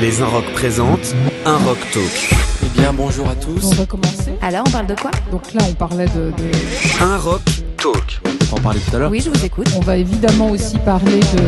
[0.00, 1.14] Les Inrock présentent
[1.44, 2.30] Un Rock Talk.
[2.64, 3.64] Eh bien, bonjour à tous.
[3.64, 4.32] On va commencer.
[4.42, 5.10] Alors, on parle de quoi?
[5.30, 7.42] Donc là, on parlait de, de- Un Rock
[7.76, 8.20] Talk.
[8.52, 9.10] On en parlait tout à l'heure.
[9.10, 9.66] Oui, je vous écoute.
[9.76, 11.42] On va évidemment aussi parler de...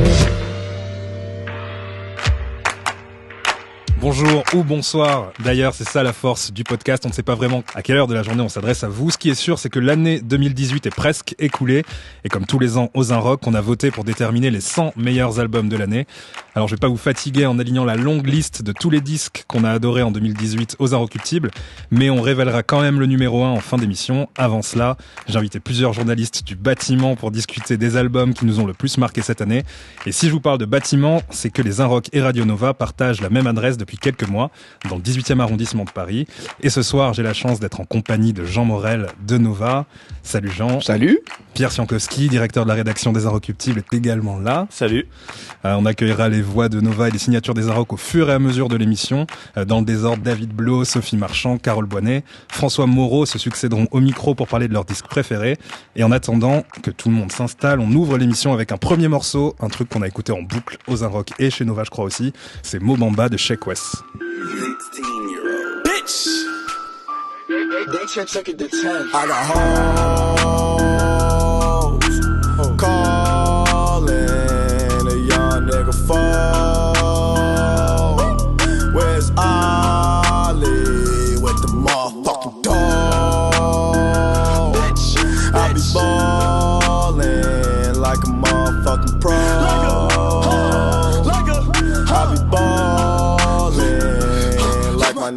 [4.00, 5.30] Bonjour ou bonsoir.
[5.44, 7.04] D'ailleurs, c'est ça la force du podcast.
[7.04, 9.10] On ne sait pas vraiment à quelle heure de la journée on s'adresse à vous.
[9.10, 11.84] Ce qui est sûr, c'est que l'année 2018 est presque écoulée.
[12.24, 15.38] Et comme tous les ans aux Rock, on a voté pour déterminer les 100 meilleurs
[15.38, 16.06] albums de l'année.
[16.54, 19.44] Alors, je vais pas vous fatiguer en alignant la longue liste de tous les disques
[19.46, 21.50] qu'on a adorés en 2018 aux Inrecuptibles.
[21.90, 24.30] Mais on révélera quand même le numéro 1 en fin d'émission.
[24.38, 24.96] Avant cela,
[25.28, 28.96] j'ai invité plusieurs journalistes du bâtiment pour discuter des albums qui nous ont le plus
[28.96, 29.62] marqué cette année.
[30.06, 33.20] Et si je vous parle de bâtiment, c'est que les Inrock et Radio Nova partagent
[33.20, 34.50] la même adresse depuis quelques mois,
[34.88, 36.26] dans le 18e arrondissement de Paris.
[36.62, 39.86] Et ce soir, j'ai la chance d'être en compagnie de Jean Morel de Nova.
[40.22, 40.80] Salut Jean.
[40.80, 41.20] Salut.
[41.54, 44.66] Pierre Siankowski, directeur de la rédaction des Inrecuptibles, est également là.
[44.70, 45.06] Salut.
[45.64, 48.32] Euh, on accueillera les voix de Nova et les signatures des Inrock au fur et
[48.32, 49.26] à mesure de l'émission.
[49.56, 54.00] Euh, dans le désordre, David Blo, Sophie Marchand, Carole Boinet, François Moreau se succéderont au
[54.00, 55.58] micro pour parler de leurs disques préférés.
[55.96, 59.56] Et en attendant que tout le monde s'installe, on ouvre l'émission avec un premier morceau,
[59.60, 62.32] un truc qu'on a écouté en boucle aux Inrock et chez Nova, je crois aussi.
[62.62, 63.79] C'est Mobamba de Sheck West.
[65.84, 66.26] Bitch.
[67.48, 69.10] They check check it to 10.
[69.12, 69.46] I got
[71.90, 72.20] hoes
[72.76, 73.09] calling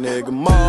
[0.04, 0.30] nigga.
[0.30, 0.63] mom.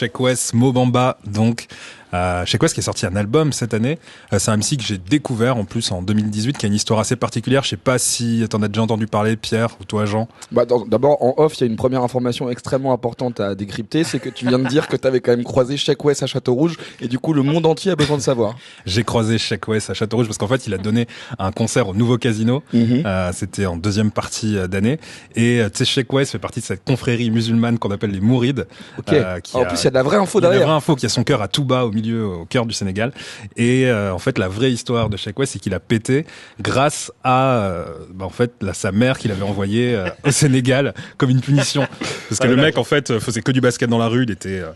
[0.00, 1.66] Sheck West, Mobamba, donc.
[2.12, 3.98] Euh, qui a sorti un album cette année.
[4.32, 6.98] Euh, c'est un MC que j'ai découvert en plus en 2018, qui a une histoire
[6.98, 7.62] assez particulière.
[7.62, 10.26] Je sais pas si t'en as déjà entendu parler, Pierre, ou toi, Jean.
[10.52, 14.18] Bah, D'abord, en off, il y a une première information extrêmement importante à décrypter, c'est
[14.18, 16.76] que tu viens de dire que tu avais quand même croisé Check West à Château-Rouge,
[17.00, 18.56] et du coup, le monde entier a besoin de savoir.
[18.86, 21.06] J'ai croisé Sheck West à Châteaurouge parce qu'en fait, il a donné
[21.38, 22.62] un concert au Nouveau Casino.
[22.72, 23.02] Mhm.
[23.06, 24.98] Euh, C'était en deuxième partie euh, d'année.
[25.36, 28.20] Et euh, tu sais, Sheck West fait partie de cette confrérie musulmane qu'on appelle les
[28.20, 28.66] Mourides.
[29.12, 30.48] Euh, qui en a- plus, il y a de la vraie info il y a
[30.48, 30.66] de la derrière.
[30.68, 33.12] vraie info qui a son cœur à tout bas au milieu, au cœur du Sénégal.
[33.56, 36.26] Et euh, en fait, la vraie histoire de Sheck West, c'est qu'il a pété
[36.60, 40.02] grâce à, bah, en fait, la, sa mère qu'il avait envoyée
[40.40, 41.86] Sénégal comme une punition.
[42.28, 44.24] Parce que le mec, en fait, faisait que du basket dans la rue.
[44.24, 44.70] Il était, euh,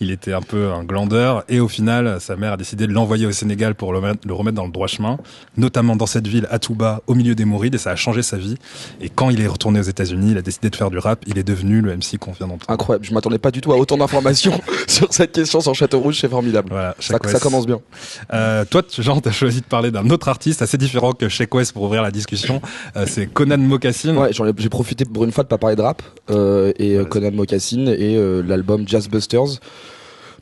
[0.00, 1.44] il était un peu un glandeur.
[1.48, 4.34] Et au final, sa mère a décidé de l'envoyer au Sénégal pour le, mettre- le
[4.34, 5.18] remettre dans le droit chemin,
[5.56, 7.74] notamment dans cette ville, à Touba, au milieu des Mourides.
[7.74, 8.56] Et ça a changé sa vie.
[9.00, 11.20] Et quand il est retourné aux États-Unis, il a décidé de faire du rap.
[11.26, 12.66] Il est devenu le MC qu'on vient d'entendre.
[12.68, 16.18] Incroyable, je m'attendais pas du tout à autant d'informations sur cette question sur Château Rouge,
[16.20, 16.68] c'est formidable.
[16.70, 17.80] Voilà, Ça, commence bien.
[18.32, 21.54] Euh, toi, tu- Jean, t'as choisi de parler d'un autre artiste assez différent que Sheck
[21.54, 22.60] West pour ouvrir la discussion.
[22.96, 24.14] Euh, c'est Conan Mocassin.
[24.16, 27.04] Ouais, j'ai profité pour une fois de pas parler de rap euh, et euh.
[27.04, 29.60] Conan Mocassin et euh, l'album Jazz Busters.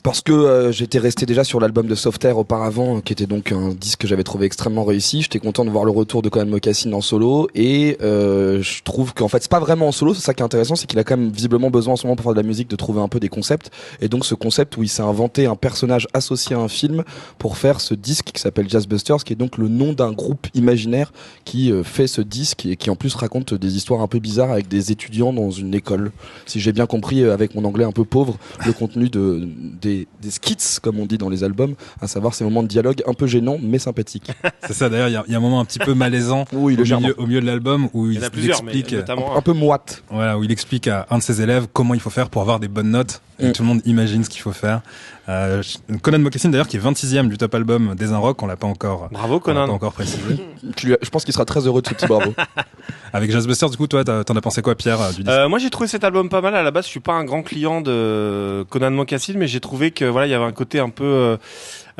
[0.05, 3.51] Parce que euh, j'étais resté déjà sur l'album de Soft Air auparavant, qui était donc
[3.51, 5.23] un disque que j'avais trouvé extrêmement réussi.
[5.23, 9.15] J'étais content de voir le retour de Conan Mocassin en solo et euh, je trouve
[9.15, 10.13] qu'en fait c'est pas vraiment en solo.
[10.13, 12.15] C'est ça qui est intéressant, c'est qu'il a quand même visiblement besoin en ce moment
[12.15, 13.71] pour faire de la musique de trouver un peu des concepts.
[13.99, 17.03] Et donc ce concept où il s'est inventé un personnage associé à un film
[17.39, 20.45] pour faire ce disque qui s'appelle Jazz Busters, qui est donc le nom d'un groupe
[20.53, 21.13] imaginaire
[21.45, 24.51] qui euh, fait ce disque et qui en plus raconte des histoires un peu bizarres
[24.51, 26.11] avec des étudiants dans une école.
[26.45, 28.37] Si j'ai bien compris euh, avec mon anglais un peu pauvre,
[28.67, 29.49] le contenu de,
[29.81, 33.01] des, des skits, comme on dit dans les albums, à savoir ces moments de dialogue
[33.07, 34.31] un peu gênants mais sympathiques.
[34.67, 36.45] C'est ça, d'ailleurs, il y, a- il y a un moment un petit peu malaisant
[36.53, 38.93] Oui, au, milieu, au milieu de l'album où Il explique,
[39.35, 40.03] Un peu moite.
[40.09, 42.59] voilà, où il explique à un de ses élèves comment il faut faire pour avoir
[42.59, 43.21] des bonnes notes.
[43.39, 43.51] Et Mm.
[43.51, 44.81] tout le monde imagine ce qu'il faut faire.
[45.27, 45.63] Euh,
[46.03, 48.67] Conan Mocassin, d'ailleurs, qui est 26e du top album des Un Rock, on l'a pas
[48.67, 49.73] encore, Bravo on l'a pas Conan.
[49.73, 50.37] encore précisé.
[50.75, 52.33] Tu lui as- Je pense qu'il sera très heureux de ce petit bravo.
[53.13, 55.49] Avec Jazzbusters, du coup, toi, t'as- t'en as pensé quoi, Pierre, euh, du disque Euh,
[55.49, 56.55] moi j'ai trouvé cet album pas mal.
[56.55, 59.89] À la base, je suis pas un grand client de Conan Mocassin, mais j'ai trouvé
[59.91, 61.37] que voilà, il y avait un côté un peu euh,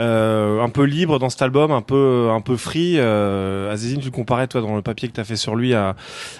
[0.03, 2.95] un peu libre dans cet album, un peu un peu free.
[2.97, 5.73] Euh, Azizine, tu le comparais toi dans le papier que tu as fait sur lui
[5.73, 5.95] à,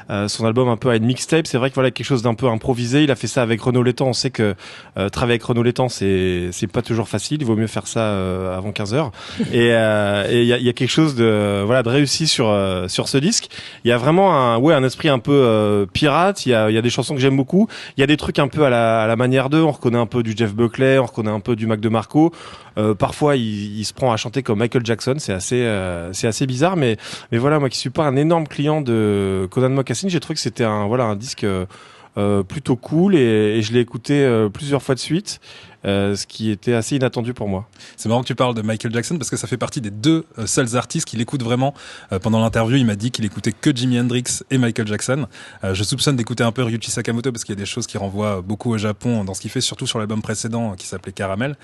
[0.09, 1.47] à son album un peu à une mixtape.
[1.47, 3.03] C'est vrai que voilà quelque chose d'un peu improvisé.
[3.03, 4.07] Il a fait ça avec Renaud Létang.
[4.07, 4.55] On sait que
[4.97, 7.37] euh, travailler avec Renaud Létang, c'est c'est pas toujours facile.
[7.41, 9.11] Il vaut mieux faire ça euh, avant 15 heures.
[9.51, 12.87] Et euh, il y a, y a quelque chose de voilà de réussi sur euh,
[12.87, 13.49] sur ce disque.
[13.83, 16.45] Il y a vraiment un ouais un esprit un peu euh, pirate.
[16.45, 17.67] Il y a il y a des chansons que j'aime beaucoup.
[17.97, 19.61] Il y a des trucs un peu à la à la manière d'eux.
[19.61, 22.31] On reconnaît un peu du Jeff Buckley, on reconnaît un peu du Mac de Marco.
[22.77, 25.15] Euh, parfois, il, il se prend à chanter comme Michael Jackson.
[25.17, 26.97] C'est assez euh, c'est assez bizarre, mais
[27.31, 30.41] mais voilà moi qui suis pas un énorme client de Conan Mocassin, j'ai trouvé que
[30.41, 31.65] c'était un voilà un disque euh,
[32.17, 35.41] euh, plutôt cool et, je l'ai écouté plusieurs fois de suite.
[35.83, 37.67] ce qui était assez inattendu pour moi.
[37.97, 40.25] C'est marrant que tu parles de Michael Jackson parce que ça fait partie des deux
[40.39, 41.73] euh, seuls artistes qu'il écoute vraiment.
[42.21, 45.27] Pendant l'interview, il m'a dit qu'il écoutait que Jimi Hendrix et Michael Jackson.
[45.63, 48.41] Je soupçonne d'écouter un peu Ryuichi Sakamoto parce qu'il y a des choses qui renvoient
[48.41, 51.57] beaucoup au Japon dans ce qu'il fait, surtout sur l'album précédent qui s'appelait Caramel.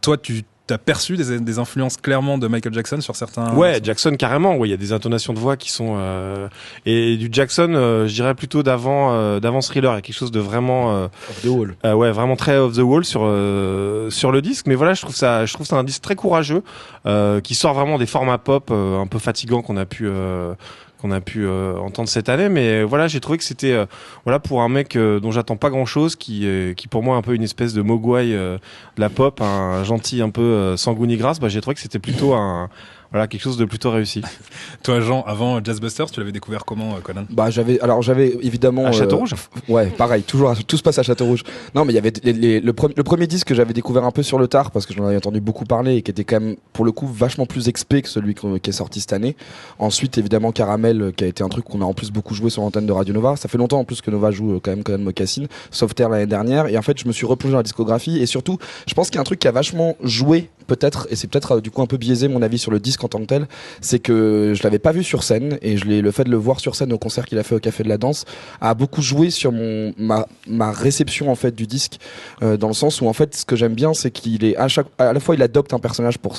[0.00, 3.54] Toi, tu as perçu des, des influences clairement de Michael Jackson sur certains.
[3.54, 4.56] Ouais, Jackson carrément.
[4.56, 6.48] Ouais, il y a des intonations de voix qui sont euh,
[6.86, 9.92] et du Jackson, euh, je dirais plutôt d'avant euh, d'avant Thriller.
[9.92, 11.76] Il y a quelque chose de vraiment euh, Off the wall.
[11.84, 14.66] euh, ouais, vraiment très off the wall sur euh, sur le disque.
[14.66, 16.62] Mais voilà, je trouve ça, je trouve ça un disque très courageux
[17.06, 20.54] euh, qui sort vraiment des formats pop euh, un peu fatigants qu'on a pu euh,
[21.00, 22.48] qu'on a pu euh, entendre cette année.
[22.48, 23.86] Mais voilà, j'ai trouvé que c'était euh,
[24.24, 26.46] voilà pour un mec euh, dont j'attends pas grand chose, qui
[26.76, 28.58] qui pour moi est un peu une espèce de mogwai de
[28.96, 31.40] la pop, un gentil un peu sans goût ni grâce.
[31.40, 32.68] Bah, j'ai trouvé que c'était plutôt un
[33.10, 34.22] voilà quelque chose de plutôt réussi.
[34.82, 37.24] Toi, Jean, avant Jazzbusters, tu l'avais découvert comment, euh, Conan?
[37.30, 39.34] Bah j'avais alors j'avais évidemment À euh, Château-Rouge?
[39.68, 41.42] Ouais, pareil, toujours, tout se passe à Château-Rouge.
[41.74, 44.04] Non, mais il y avait les- les- le, pre- le premier disque que j'avais découvert
[44.04, 46.24] un peu sur le tard parce que j'en avais entendu beaucoup parler et qui était
[46.24, 49.36] quand même, pour le coup, vachement plus expé que celui qui est sorti cette année.
[49.78, 52.50] Ensuite, évidemment, Caramel, euh, qui a été un truc qu'on a en plus beaucoup joué
[52.50, 53.36] sur l'antenne de Radio Nova.
[53.36, 56.26] Ça fait longtemps en plus que Nova joue quand même Conan Mocassin, Soft Air l'année
[56.26, 56.66] dernière.
[56.66, 59.16] Et en fait, je me suis replongé dans la discographie et surtout, je pense qu'il
[59.16, 61.82] y a un truc qui a vachement joué peut-être, et c'est peut-être euh, du coup
[61.82, 63.48] un peu biaisé mon avis sur le disque en tant que tel,
[63.80, 66.76] c'est que je l'avais pas vu sur scène et le fait de le voir sur
[66.76, 68.24] scène au concert qu'il a fait au Café de la Danse
[68.60, 70.26] a beaucoup joué sur ma,
[70.70, 71.98] réception en fait du disque
[72.42, 74.68] euh, dans le sens où en fait ce que j'aime bien c'est qu'il est à
[74.68, 76.38] chaque à la fois il adopte un personnage pour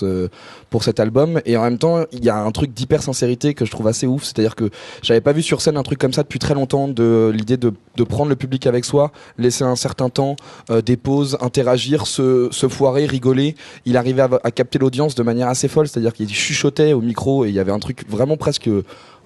[0.70, 3.66] pour cet album et en même temps il y a un truc d'hyper sincérité que
[3.66, 4.70] je trouve assez ouf c'est-à-dire que
[5.02, 7.74] j'avais pas vu sur scène un truc comme ça depuis très longtemps de l'idée de,
[8.08, 10.36] prendre le public avec soi laisser un certain temps
[10.70, 13.56] euh, des pauses interagir se, se foirer rigoler.
[13.86, 17.56] Il à, capter l'audience de manière assez folle c'est-à-dire qu'il chuchotait au micro et il
[17.56, 18.70] y avait un truc vraiment presque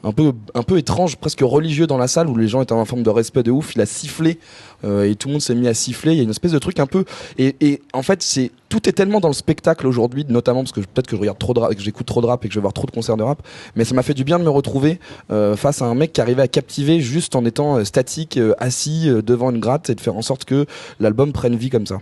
[0.03, 2.85] un peu un peu étrange, presque religieux dans la salle où les gens étaient en
[2.85, 3.75] forme de respect de ouf.
[3.75, 4.37] Il a sifflé
[4.83, 6.11] euh, et tout le monde s'est mis à siffler.
[6.11, 7.05] Il y a une espèce de truc un peu
[7.37, 11.07] et, en fait c'est tout est tellement dans le spectacle aujourd'hui, notamment parce que peut-être
[11.07, 12.73] que je regarde trop de que j'écoute trop de rap et que je vais voir
[12.73, 13.41] trop de concerts de rap.
[13.75, 14.99] Mais ça m'a fait du bien de me retrouver
[15.31, 19.07] euh, face à un mec qui arrivait à captiver juste en étant euh, statique, assis
[19.23, 20.65] devant une gratte et de faire en sorte que
[20.99, 21.99] l'album prenne vie comme ça.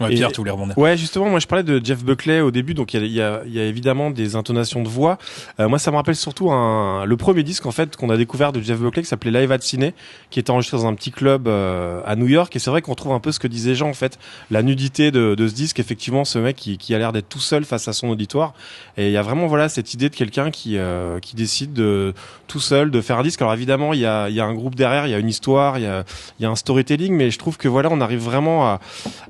[0.00, 0.76] Ouais, Et- Pierre, tu voulais rebondir.
[0.78, 3.42] Ouais, justement, moi je parlais de Jeff Buckley au début, donc il y y a-
[3.46, 5.18] y a évidemment des intonations de voix.
[5.60, 8.52] Euh, moi, ça me rappelle surtout un, le premier disque en fait qu'on a découvert
[8.52, 9.94] de Jeff Buckley qui s'appelait Live at Ciné,
[10.30, 12.54] qui était enregistré dans un petit club euh, à New York.
[12.54, 14.18] Et c'est vrai qu'on trouve un peu ce que disait Jean en fait,
[14.50, 15.78] la nudité de, de ce disque.
[15.80, 18.54] Effectivement, ce mec qui, qui a l'air d'être tout seul face à son auditoire.
[18.96, 22.14] Et il y a vraiment voilà cette idée de quelqu'un qui euh, qui décide de
[22.46, 23.40] tout seul de faire un disque.
[23.42, 25.28] Alors évidemment, il y a, il y a un groupe derrière, il y a une
[25.28, 26.04] histoire, il y a,
[26.38, 28.80] il y a un storytelling, mais je trouve que voilà, on arrive vraiment à,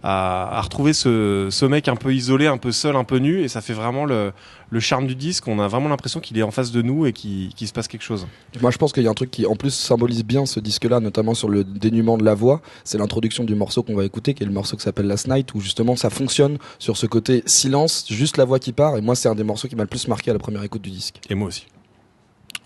[0.02, 3.42] à, à retrouver ce, ce mec un peu isolé, un peu seul, un peu nu,
[3.42, 4.32] et ça fait vraiment le,
[4.70, 5.46] le charme du disque.
[5.46, 7.86] On a vraiment l'impression qu'il est en face de nous et qu'il qu'il se passe
[7.86, 8.26] quelque chose.
[8.60, 10.98] Moi, je pense qu'il y a un truc qui, en plus, symbolise bien ce disque-là,
[10.98, 12.60] notamment sur le dénuement de la voix.
[12.82, 15.54] C'est l'introduction du morceau qu'on va écouter, qui est le morceau qui s'appelle Last Night,
[15.54, 18.96] où justement ça fonctionne sur ce côté silence, juste la voix qui part.
[18.96, 20.82] Et moi, c'est un des morceaux qui m'a le plus marqué à la première écoute
[20.82, 21.20] du disque.
[21.30, 21.66] Et moi aussi.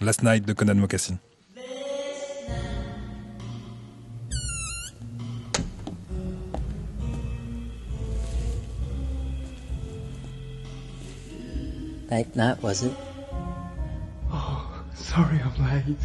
[0.00, 1.18] Last Night de Conan Mocassin.
[12.12, 12.92] Late night, was it?
[14.30, 15.96] Oh, sorry I'm late.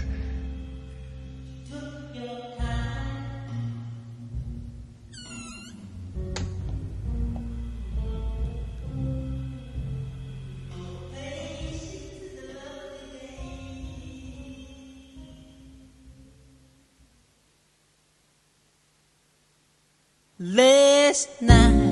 [20.40, 21.87] Last night.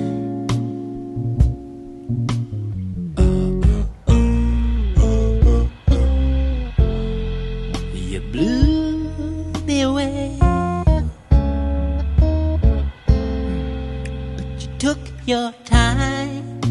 [15.25, 16.61] Your time.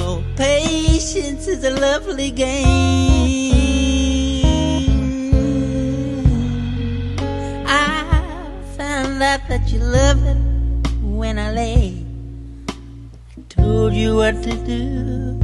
[0.00, 2.66] Oh, patience is a lovely game.
[7.68, 8.20] I
[8.76, 10.36] found out that you love it
[11.02, 12.04] when I lay.
[12.68, 15.38] I told you what to do,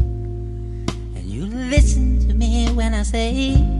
[1.14, 3.73] and you listened to me when I say.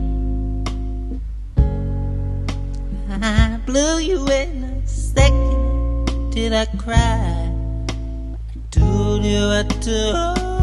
[3.65, 6.31] Blew you in a second.
[6.31, 7.51] Did I cry?
[7.89, 10.54] I told you what to.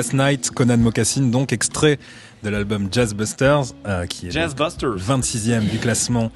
[0.00, 1.98] Last Night, Conan Mocassin, donc extrait
[2.42, 4.96] de l'album Jazz Busters, euh, qui est Jazz donc Busters.
[4.96, 6.32] 26e du classement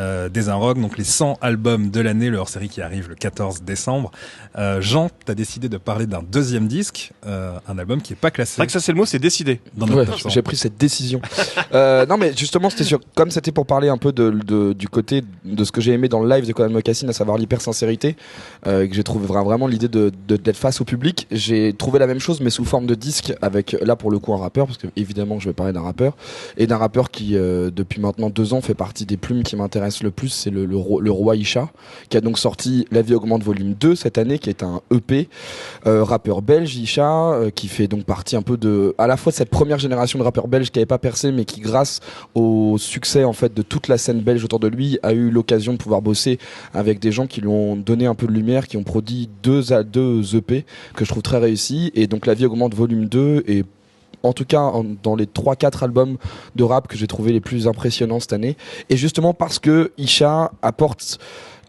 [0.00, 3.14] euh, des Un Rock, donc les 100 albums de l'année, le hors-série qui arrive le
[3.14, 4.10] 14 décembre.
[4.58, 8.28] Euh, Jean, t'as décidé de parler d'un deuxième disque, euh, un album qui est pas
[8.28, 9.60] C'est classé vrai que ça c'est le mot, c'est décidé.
[9.76, 10.28] dans notre Ouais, top 100.
[10.30, 11.20] j'ai pris cette décision.
[11.74, 14.88] euh, non, mais justement, c'était sur, comme c'était pour parler un peu de, de- du
[14.88, 17.60] côté de ce que j'ai aimé dans le live de Conan Mocassin, à savoir l'hyper
[17.60, 18.16] sincérité,
[18.66, 21.26] euh, que j'ai trouvé vra- vraiment l'idée de, de- d'être face au public.
[21.30, 24.32] J'ai trouvé la même chose, mais sous forme de disque, avec là pour le coup
[24.34, 26.16] un rappeur, parce que évidemment je vais parler d'un rappeur
[26.56, 29.89] et d'un rappeur qui euh, depuis maintenant deux ans fait partie des plumes qui m'intéressent
[30.02, 31.68] le plus, c'est le, le, ro- le roi Isha,
[32.08, 35.28] qui a donc sorti La vie augmente volume 2 cette année, qui est un EP
[35.86, 39.32] euh, rappeur belge Isha euh, qui fait donc partie un peu de à la fois
[39.32, 42.00] cette première génération de rappeurs belges qui n'avait pas percé mais qui grâce
[42.34, 45.72] au succès en fait de toute la scène belge autour de lui a eu l'occasion
[45.72, 46.38] de pouvoir bosser
[46.74, 49.72] avec des gens qui lui ont donné un peu de lumière qui ont produit deux
[49.72, 51.90] à deux EP que je trouve très réussis.
[51.94, 53.64] Et donc la vie augmente volume 2 et
[54.22, 54.72] en tout cas
[55.02, 56.16] dans les 3-4 albums
[56.56, 58.56] de rap que j'ai trouvé les plus impressionnants cette année.
[58.88, 61.18] Et justement parce que Isha apporte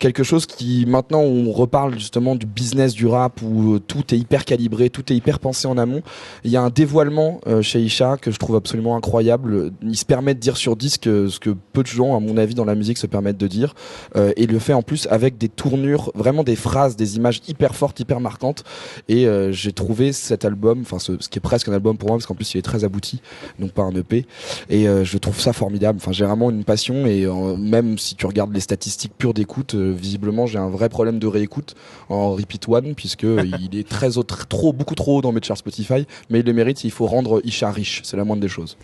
[0.01, 4.17] quelque chose qui maintenant on reparle justement du business du rap où euh, tout est
[4.17, 6.01] hyper calibré, tout est hyper pensé en amont.
[6.43, 9.72] Il y a un dévoilement euh, chez Isha que je trouve absolument incroyable.
[9.84, 12.36] Il se permet de dire sur disque euh, ce que peu de gens, à mon
[12.38, 13.75] avis, dans la musique se permettent de dire.
[14.15, 17.75] Euh, et le fait en plus avec des tournures, vraiment des phrases, des images hyper
[17.75, 18.63] fortes, hyper marquantes.
[19.08, 22.10] Et euh, j'ai trouvé cet album, enfin ce, ce qui est presque un album pour
[22.10, 23.22] moi, parce qu'en plus il est très abouti,
[23.60, 24.25] donc pas un EP.
[24.70, 26.00] Et euh, je trouve ça formidable.
[26.01, 27.27] Enfin, j'ai vraiment une passion et
[27.58, 31.75] même si tu regardes les statistiques pures d'écoute, visiblement j'ai un vrai problème de réécoute
[32.10, 33.24] en repeat one puisque
[33.62, 36.05] il est très haut, tr- trop, beaucoup trop haut dans mes charts Spotify.
[36.29, 36.83] Mais il le mérite.
[36.83, 38.01] Il faut rendre Isha riche.
[38.03, 38.77] C'est la moindre des choses.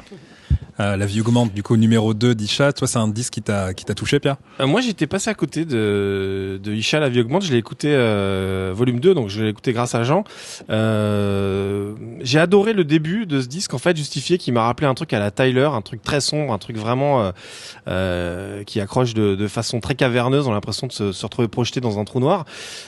[0.80, 2.74] Euh, la vie augmente, du coup, numéro 2 d'Isha.
[2.74, 4.38] Toi, c'est un disque qui t'a, qui t'a touché, Pierre?
[4.60, 7.44] Euh, moi, j'étais passé à côté de, de Isha La vie augmente.
[7.44, 10.24] Je l'ai écouté euh, volume 2, donc je l'ai écouté grâce à Jean.
[10.70, 15.14] J'ai adoré le début de ce disque, en fait, justifié, qui m'a rappelé un truc
[15.14, 17.32] à la Tyler, un truc très sombre, un truc vraiment
[18.66, 20.48] qui accroche de, de façon très caverneuse.
[20.48, 22.46] On a l'impression de se, se retrouver projeté dans un trou noir.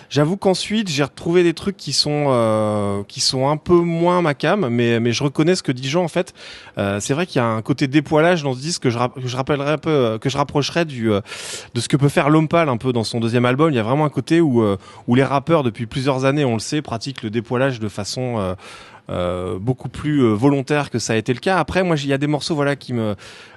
[0.10, 4.34] J'avoue qu'ensuite, j'ai retrouvé des trucs qui sont euh, qui sont un peu moins ma
[4.34, 6.34] cam, mais mais je reconnais ce que dit Jean en fait.
[6.78, 8.98] Euh, c'est vrai qu'il y a un côté dépoilage dans ce disque que je,
[9.36, 11.22] rappellerai un peu, euh, que je rapprocherais du euh,
[11.74, 13.72] de ce que peut faire L'Homme Pâle un peu dans son deuxième album.
[13.72, 16.60] Il y a vraiment un côté où euh, les rappeurs depuis plusieurs années, on le
[16.60, 18.56] sait, pratiquent le dépoilage de façon
[19.60, 21.58] beaucoup plus volontaire que ça a été le cas.
[21.58, 23.16] Après, moi, il y a des morceaux voilà qui me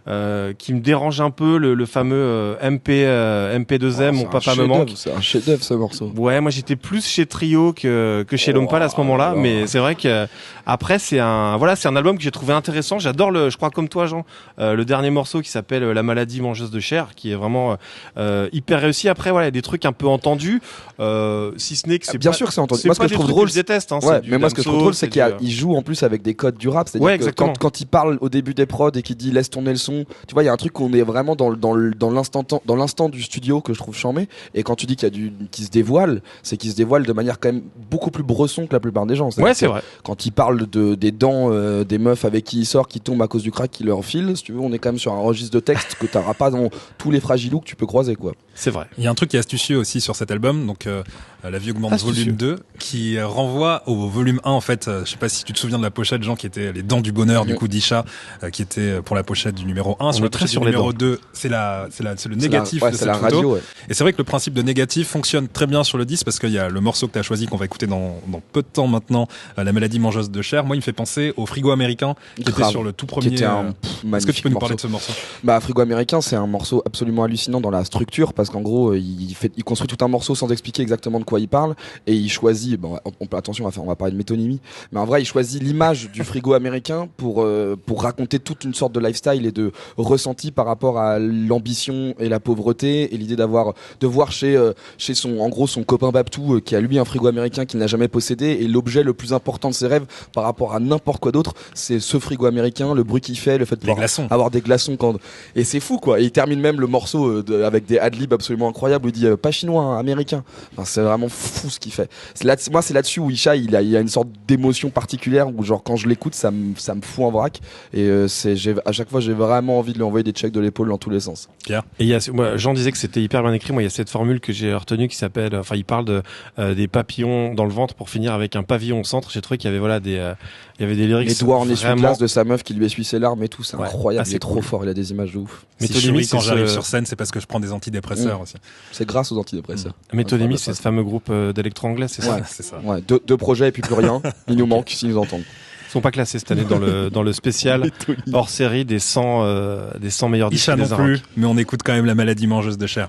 [0.09, 4.27] euh, qui me dérangent un peu le, le fameux euh, MP euh, MP2M, mon Oh,
[4.41, 4.91] C'est un papa me manque.
[4.97, 6.13] C'est un chef-d'œuvre ce morceau.
[6.17, 9.41] Ouais, moi j'étais plus chez Trio que que chez L'Homme Pâle à ce moment-là, Oh.
[9.41, 10.27] mais c'est vrai que
[10.67, 12.99] après c'est un voilà c'est un album que j'ai trouvé intéressant.
[12.99, 14.25] J'adore le, je crois comme toi Jean,
[14.59, 17.77] euh, le dernier morceau qui s'appelle La maladie mangeuse de chair, qui est vraiment
[18.17, 19.09] euh, hyper réussi.
[19.09, 20.61] Après voilà il y a des trucs un peu entendus,
[21.01, 22.83] euh, si ce n'est que c'est Bien pas- sûr que c'est entendu.
[22.87, 23.93] Moi, ce que je trouve drôle, je déteste.
[23.93, 26.03] Hein, Ouais, mais moi ce que je trouve drôle, c'est qu'il euh, joue en plus
[26.03, 26.89] avec des codes du rap.
[26.89, 29.51] C'est-à-dire Ouais, que quand, quand il parle au début des prods et qu'il dit laisse
[29.51, 29.92] tourner le son,
[30.27, 32.77] tu vois, il y a un truc qu'on est vraiment dans, dans, dans l'instant dans
[32.77, 34.29] l'instant du studio que je trouve charmé.
[34.55, 37.05] Et quand tu dis qu'il y a du qui se dévoile, c'est qu'il se dévoile
[37.05, 39.31] de manière quand même beaucoup plus bresson que la plupart des gens.
[39.39, 39.83] Ouais, c'est vrai.
[40.05, 43.23] Quand il parle de des dents euh, des meufs avec qui il sort, qui tombent
[43.23, 45.13] à cause du crack qui leur file, si tu veux, on est quand même sur
[45.13, 48.17] un registre de texte que t'auras pas dans tous les fragilous que tu peux croiser,
[48.17, 48.33] quoi.
[48.55, 48.87] C'est vrai.
[48.99, 51.03] Il y a un truc qui est astucieux aussi sur cet album, donc euh,
[51.51, 52.23] La vie augmente Astucieux.
[52.25, 54.87] volume 2, qui euh, renvoie au volume 1 en fait.
[54.89, 56.83] euh, je sais pas si tu te souviens de la pochette, Jean, qui était les
[56.83, 57.59] dents du bonheur du Mhm.
[57.59, 58.05] coup d'Isha,
[58.45, 60.07] euh, qui était euh, pour la pochette du numéro 1.
[60.09, 60.99] On sur est très sur du les numéro dents.
[60.99, 63.25] 2, c'est la, c'est la, c'est le négatif la, ouais, de cette la photo.
[63.37, 63.61] radio, ouais.
[63.89, 66.39] Et c'est vrai que le principe de négatif fonctionne très bien sur le disque parce
[66.39, 68.63] qu'il y a le morceau que tu as choisi qu'on va écouter dans, dans peu
[68.63, 69.27] de temps maintenant,
[69.59, 70.65] euh, la maladie mangeuse de chair.
[70.65, 72.71] Moi, il me fait penser au frigo américain qui était Grave.
[72.71, 73.29] sur le tout premier.
[73.29, 75.13] était un euh, pff, Est-ce que tu peux nous parler de ce morceau
[75.43, 78.99] Bah, Frigo américain, c'est un morceau absolument hallucinant dans la structure parce qu'en gros, euh,
[78.99, 81.75] il fait, il construit tout un morceau sans expliquer exactement de quoi il parle
[82.07, 82.79] et il choisit.
[82.81, 84.61] Bon, on, on- attention, on va, faire, on va parler de métonymie,
[84.93, 88.75] mais en vrai, il choisit l'image du frigo américain pour euh, pour raconter toute une
[88.75, 93.37] sorte de lifestyle et de ressenti par rapport à l'ambition et la pauvreté et l'idée
[93.37, 96.81] d'avoir de voir chez euh, chez son en gros son copain Babtou euh, qui a
[96.81, 99.87] lui un frigo américain qu'il n'a jamais possédé et l'objet le plus important de ses
[99.87, 103.59] rêves par rapport à n'importe quoi d'autre, c'est ce frigo américain, le bruit qu'il fait,
[103.59, 104.27] le fait de pouvoir glaçons.
[104.31, 105.17] avoir des glaçons quand
[105.57, 108.32] et c'est fou quoi et il termine même le morceau euh, de- avec des adlibs
[108.35, 111.79] absolument incroyables où il dit euh, pas chinois hein, américain enfin, c'est vraiment fou ce
[111.79, 112.11] qu'il fait
[112.43, 115.63] là moi c'est là-dessus où Isha il a, il a une sorte d'émotion particulière où
[115.63, 117.61] genre quand je l'écoute ça me ça fout en vrac
[117.93, 120.61] et euh, c'est à chaque fois j'ai vraiment envie de lui envoyer des checks de
[120.61, 123.43] l'épaule dans tous les sens Et il y a, moi, Jean disait que c'était hyper
[123.43, 123.73] bien écrit.
[123.73, 126.23] Moi, il y a cette formule que j'ai retenue qui s'appelle, enfin, il parle de
[126.59, 129.31] euh, des papillons dans le ventre pour finir avec un pavillon au centre.
[129.31, 130.35] J'ai trouvé qu'il y avait voilà des, euh,
[130.79, 131.29] il y avait des lyrics.
[131.29, 133.77] les doigts en vraiment- de sa meuf qui lui essuie ses larmes et tout c'est
[133.77, 133.87] Ouais.
[133.87, 134.63] incroyable Ah, c'est est trop cool.
[134.63, 137.07] fort il a des images de ouf Si je Métonymie, souris quand j'arrive sur scène,
[137.07, 138.55] c'est parce que je prends des antidépresseurs aussi.
[138.93, 142.37] c'est grâce aux antidépresseurs Métonymie, Enfin, c'est ce fameux groupe euh, d'électro anglais, c'est ça
[142.37, 142.43] Ouais.
[142.47, 142.79] C'est ça.
[142.85, 145.45] ouais deux, deux projets et puis plus rien ils nous manquent s'ils nous entendent
[145.89, 147.91] Ils sont pas classés cette année dans le dans le spécial
[148.33, 151.81] hors série des 100 euh, des 100 meilleurs disques des non plus, mais on écoute
[151.85, 153.09] quand même la maladie mangeuse de chair.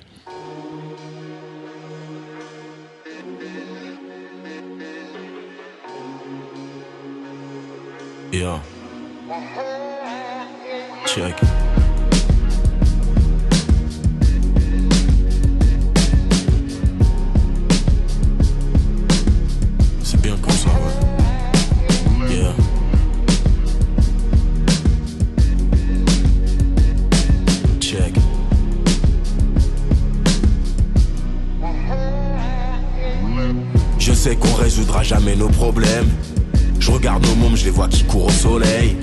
[8.31, 8.59] Yeah.
[11.05, 11.35] Check.
[20.23, 20.39] Bien ouais.
[33.99, 36.09] Je sais qu'on résoudra jamais nos problèmes.
[36.79, 38.95] Je regarde nos mômes, je les vois qui courent au soleil.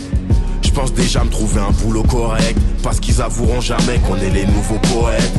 [0.70, 2.56] Je pense déjà me trouver un boulot correct.
[2.84, 5.32] Parce qu'ils avoueront jamais qu'on est les nouveaux poètes.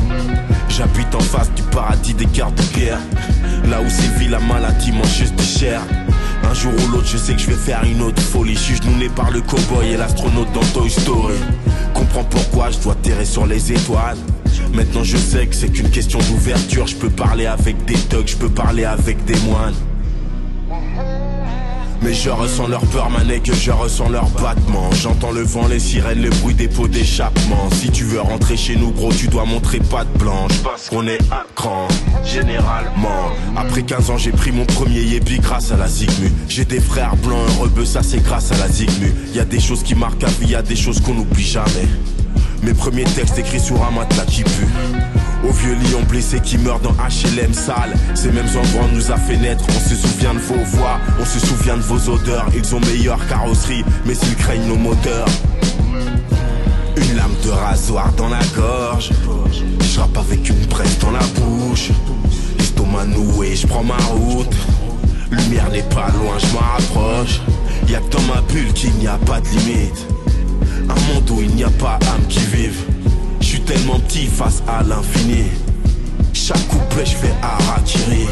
[0.68, 2.98] J'habite en face du paradis des cartes de pierre.
[3.70, 5.80] Là où sévit la maladie mange juste des chairs.
[6.44, 8.56] Un jour ou l'autre, je sais que je vais faire une autre folie.
[8.56, 11.36] Juge nous par le cowboy et l'astronaute dans Toy Story.
[11.94, 14.18] Comprends pourquoi je dois terrer sur les étoiles.
[14.74, 16.86] Maintenant je sais que c'est qu'une question d'ouverture.
[16.86, 19.74] Je peux parler avec des thugs, je peux parler avec des moines.
[22.02, 24.90] Mais je ressens leur peur, mané, que je ressens leur battement.
[24.92, 27.68] J'entends le vent, les sirènes, le bruit des pots d'échappement.
[27.70, 30.52] Si tu veux rentrer chez nous, gros, tu dois montrer patte blanche.
[30.64, 31.86] Parce qu'on est à cran,
[32.24, 33.30] généralement.
[33.56, 36.32] Après 15 ans, j'ai pris mon premier yébi grâce à la Zigmu.
[36.48, 39.12] J'ai des frères blancs ben ça c'est grâce à la Zigmu.
[39.34, 41.88] Y a des choses qui marquent à vie, y des choses qu'on n'oublie jamais.
[42.62, 44.66] Mes premiers textes écrits sur un matelas qui pue.
[45.44, 47.94] Au vieux lion blessé qui meurt dans HLM sale.
[48.14, 49.64] Ces mêmes endroits nous a fait naître.
[49.68, 52.46] On se souvient de vos voix, on se souvient de vos odeurs.
[52.54, 55.28] Ils ont meilleure carrosserie, mais ils craignent nos moteurs.
[56.96, 59.10] Une lame de rasoir dans la gorge.
[59.80, 61.90] Je rappe avec une presse dans la bouche.
[62.58, 64.54] L'estomac noué, je prends ma route.
[65.30, 67.40] Lumière n'est pas loin, je m'en rapproche.
[67.88, 70.06] Y'a que dans ma bulle qu'il n'y a pas de limite.
[70.88, 72.84] Un monde où il n'y a pas âme qui vive.
[73.66, 75.44] Tellement petit face à l'infini.
[76.32, 78.26] Chaque couplet, je fais harakiri.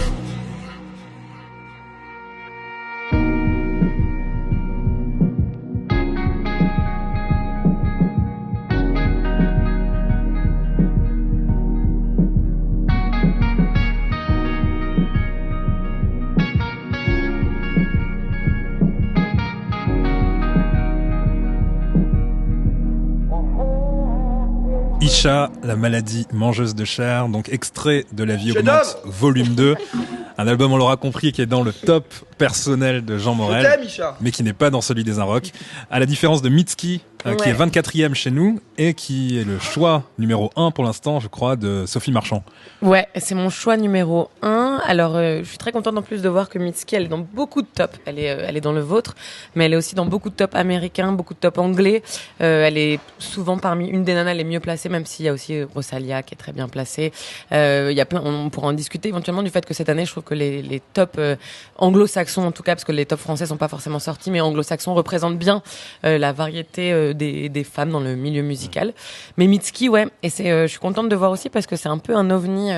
[25.21, 29.77] Isha, la maladie mangeuse de chair, donc extrait de La vie augmente, volume 2.
[30.41, 33.79] Un album, on l'aura compris, qui est dans le top personnel de Jean Morel,
[34.23, 35.53] mais qui n'est pas dans celui des Inrocks.
[35.91, 39.59] À la différence de Mitski, euh, qui est 24e chez nous, et qui est le
[39.59, 42.43] choix numéro 1 pour l'instant, je crois, de Sophie Marchand.
[42.81, 44.81] Ouais, c'est mon choix numéro un.
[44.87, 47.19] Alors, euh, je suis très contente en plus de voir que Mitski, elle est dans
[47.19, 47.99] beaucoup de tops.
[48.07, 49.17] Elle est, euh, elle est dans le vôtre,
[49.55, 52.03] mais elle est aussi dans beaucoup de tops américains, beaucoup de tops anglais.
[52.41, 55.35] Euh, elle est souvent parmi une des nanas les mieux placées, même s'il y a
[55.35, 57.13] aussi Rosalia qui est très bien placée.
[57.53, 60.07] Euh, Il y a plein, on pourra en discuter éventuellement du fait que cette année,
[60.07, 61.37] je trouve que les, les tops euh,
[61.77, 64.95] anglo-saxons, en tout cas, parce que les tops français sont pas forcément sortis, mais anglo-saxons
[64.95, 65.63] représentent bien
[66.05, 68.93] euh, la variété euh, des, femmes dans le milieu musical.
[69.37, 71.99] Mais Mitski, ouais, et c'est, je suis contente de voir aussi parce que c'est un
[71.99, 72.71] peu un ovni.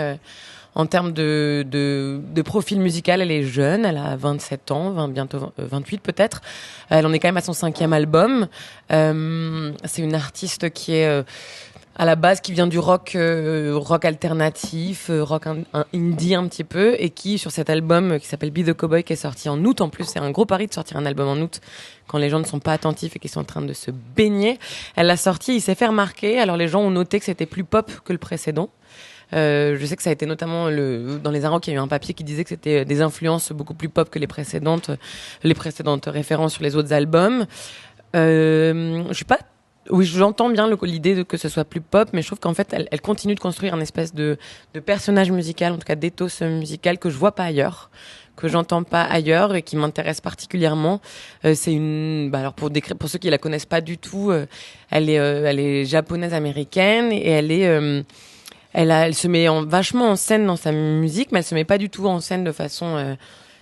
[0.74, 5.52] en termes de, profil musical, elle est jeune, elle a 27 ans, 20, bientôt 20,
[5.60, 6.42] euh, 28 peut-être.
[6.90, 8.48] Elle en est quand même à son cinquième album.
[8.90, 11.24] C'est une artiste qui est
[11.96, 15.44] à la base qui vient du rock, euh, rock alternatif, euh, rock
[15.92, 19.04] indie un petit peu, et qui sur cet album euh, qui s'appelle Be the Cowboy
[19.04, 21.28] qui est sorti en août en plus, c'est un gros pari de sortir un album
[21.28, 21.60] en août
[22.06, 24.58] quand les gens ne sont pas attentifs et qu'ils sont en train de se baigner.
[24.96, 26.38] Elle l'a sorti, il s'est fait remarquer.
[26.38, 28.70] Alors les gens ont noté que c'était plus pop que le précédent.
[29.34, 31.76] Euh, je sais que ça a été notamment le, dans les Arocs, il y a
[31.76, 34.90] eu un papier qui disait que c'était des influences beaucoup plus pop que les précédentes,
[35.42, 37.46] les précédentes références sur les autres albums.
[38.14, 39.38] Euh, je suis pas
[39.90, 42.72] oui, j'entends bien l'idée de que ce soit plus pop, mais je trouve qu'en fait,
[42.72, 44.38] elle, continue de construire un espèce de,
[44.84, 47.90] personnage musical, en tout cas d'éthos musical que je vois pas ailleurs,
[48.36, 51.00] que j'entends pas ailleurs et qui m'intéresse particulièrement.
[51.44, 52.70] Euh, c'est une, bah alors pour
[53.08, 54.46] ceux qui la connaissent pas du tout, euh,
[54.90, 60.46] elle est, euh, elle est japonaise américaine et elle se met en, vachement en scène
[60.46, 63.16] dans sa musique, mais elle se met pas du tout en scène de façon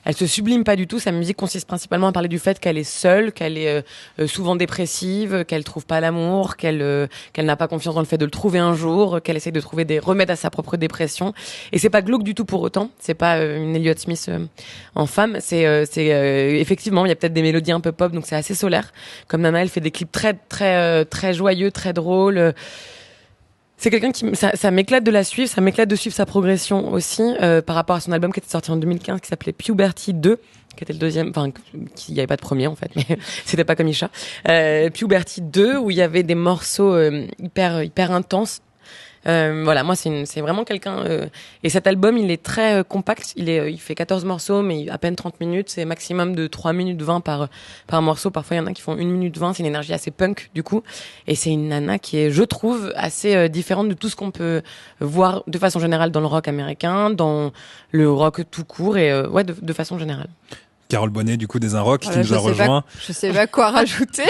[0.05, 0.99] elle se sublime pas du tout.
[0.99, 3.83] Sa musique consiste principalement à parler du fait qu'elle est seule, qu'elle est euh,
[4.19, 8.07] euh, souvent dépressive, qu'elle trouve pas l'amour, qu'elle euh, qu'elle n'a pas confiance dans le
[8.07, 10.77] fait de le trouver un jour, qu'elle essaie de trouver des remèdes à sa propre
[10.77, 11.35] dépression.
[11.73, 12.91] Et c'est pas glauque du tout pour autant.
[12.99, 14.47] C'est pas euh, une Elliott Smith euh,
[14.95, 15.39] en femme.
[15.41, 16.07] C'est c'est
[16.61, 18.93] effectivement il y a peut-être des mélodies un peu pop, donc c'est assez solaire.
[19.29, 22.55] Comme Nana, elle fait des clips très très très joyeux, très drôles.
[23.81, 26.93] C'est quelqu'un qui, ça, ça m'éclate de la suivre, ça m'éclate de suivre sa progression
[26.93, 30.13] aussi euh, par rapport à son album qui était sorti en 2015 qui s'appelait Puberty
[30.13, 30.39] 2
[30.77, 33.65] qui était le deuxième, enfin, il n'y avait pas de premier en fait, mais c'était
[33.65, 34.11] pas comme Isha.
[34.49, 38.61] Euh, Puberty 2, où il y avait des morceaux euh, hyper hyper intenses.
[39.27, 40.99] Euh, voilà, moi c'est vraiment quelqu'un.
[41.05, 41.27] euh,
[41.63, 43.33] et cet album, il est très euh, compact.
[43.37, 45.69] Il est, euh, il fait 14 morceaux, mais à peine 30 minutes.
[45.71, 47.49] C'est maximum de 3 minutes 20 par
[47.87, 48.31] par morceau.
[48.31, 49.55] Parfois, il y en a qui font 1 minute 20.
[49.55, 50.83] C'est une énergie assez punk du coup.
[51.27, 54.31] Et c'est une nana qui est, je trouve, assez euh, différente de tout ce qu'on
[54.31, 54.63] peut
[55.01, 57.53] voir de façon générale dans le rock américain, dans
[57.91, 60.29] le rock tout court et ouais, de, de façon générale.
[60.91, 62.85] Carole Bonnet, du coup, des Inrocks, Voilà, qui nous a je sais pas- rejoint.
[63.07, 64.25] Je sais pas quoi rajouter.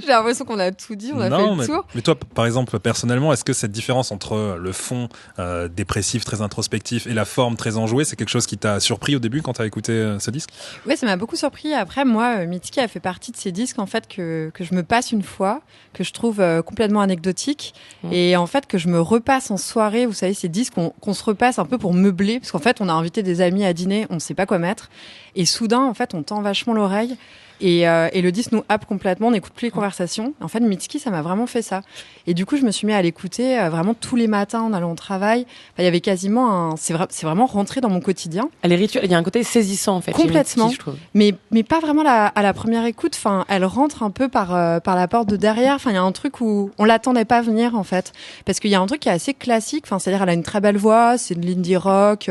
[0.00, 1.86] J'ai l'impression qu'on a tout dit, on a fait le mais, tour.
[1.94, 6.42] mais toi, par exemple, personnellement, est-ce que cette différence entre le fond euh, dépressif, très
[6.42, 9.52] introspectif, et la forme très enjouée, c'est quelque chose qui t'a surpris au début quand
[9.54, 10.50] t'as écouté euh, ce disque?
[10.86, 11.72] Ouais, ça m'a beaucoup surpris.
[11.72, 14.74] Après, moi, euh, Mitski a fait partie de ces disques en fait que, que je
[14.74, 15.60] me passe une fois,
[15.94, 17.74] que je trouve euh, complètement anecdotique,
[18.10, 20.06] et en fait que je me repasse en soirée.
[20.06, 22.80] Vous savez, ces disques qu'on qu'on se repasse un peu pour meubler, parce qu'en fait,
[22.80, 24.90] on a invité des amis à dîner, on ne sait pas quoi mettre,
[25.36, 27.16] et soudain, en fait, on tend vachement l'oreille.
[27.64, 30.34] Et, euh, et le disque nous happe complètement, on n'écoute plus les conversations.
[30.40, 31.82] En fait, Mitski, ça m'a vraiment fait ça.
[32.26, 34.72] Et du coup, je me suis mis à l'écouter euh, vraiment tous les matins en
[34.72, 35.42] allant au travail.
[35.42, 36.76] Enfin, il y avait quasiment un...
[36.76, 38.48] C'est vra- c'est vraiment rentré dans mon quotidien.
[38.62, 39.04] Elle est rituelle.
[39.04, 40.10] Il y a un côté saisissant en fait.
[40.10, 40.64] Complètement.
[40.64, 40.96] Mitski, je trouve.
[41.14, 43.12] mais mais pas vraiment la, à la première écoute.
[43.14, 45.76] Enfin, elle rentre un peu par euh, par la porte de derrière.
[45.76, 48.12] Enfin, il y a un truc où on l'attendait pas venir en fait,
[48.44, 49.84] parce qu'il y a un truc qui est assez classique.
[49.86, 52.28] Enfin, c'est-à-dire elle a une très belle voix, c'est de l'indie rock,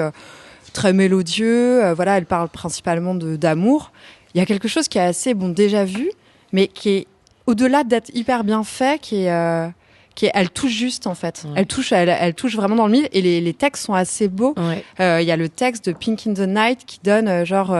[0.73, 1.83] très mélodieux.
[1.83, 3.91] euh, voilà, elle parle principalement de d'amour.
[4.33, 6.09] Il y a quelque chose qui est assez bon déjà vu,
[6.53, 7.07] mais qui est
[7.47, 9.67] au-delà d'être hyper bien fait, qui est euh,
[10.15, 11.43] qui est, elle touche juste en fait.
[11.45, 11.51] Ouais.
[11.55, 14.27] Elle touche, elle, elle touche vraiment dans le mille et les, les textes sont assez
[14.27, 14.53] beaux.
[14.57, 14.83] Ouais.
[14.99, 17.71] Euh, Il y a le texte de Pink in the Night qui donne genre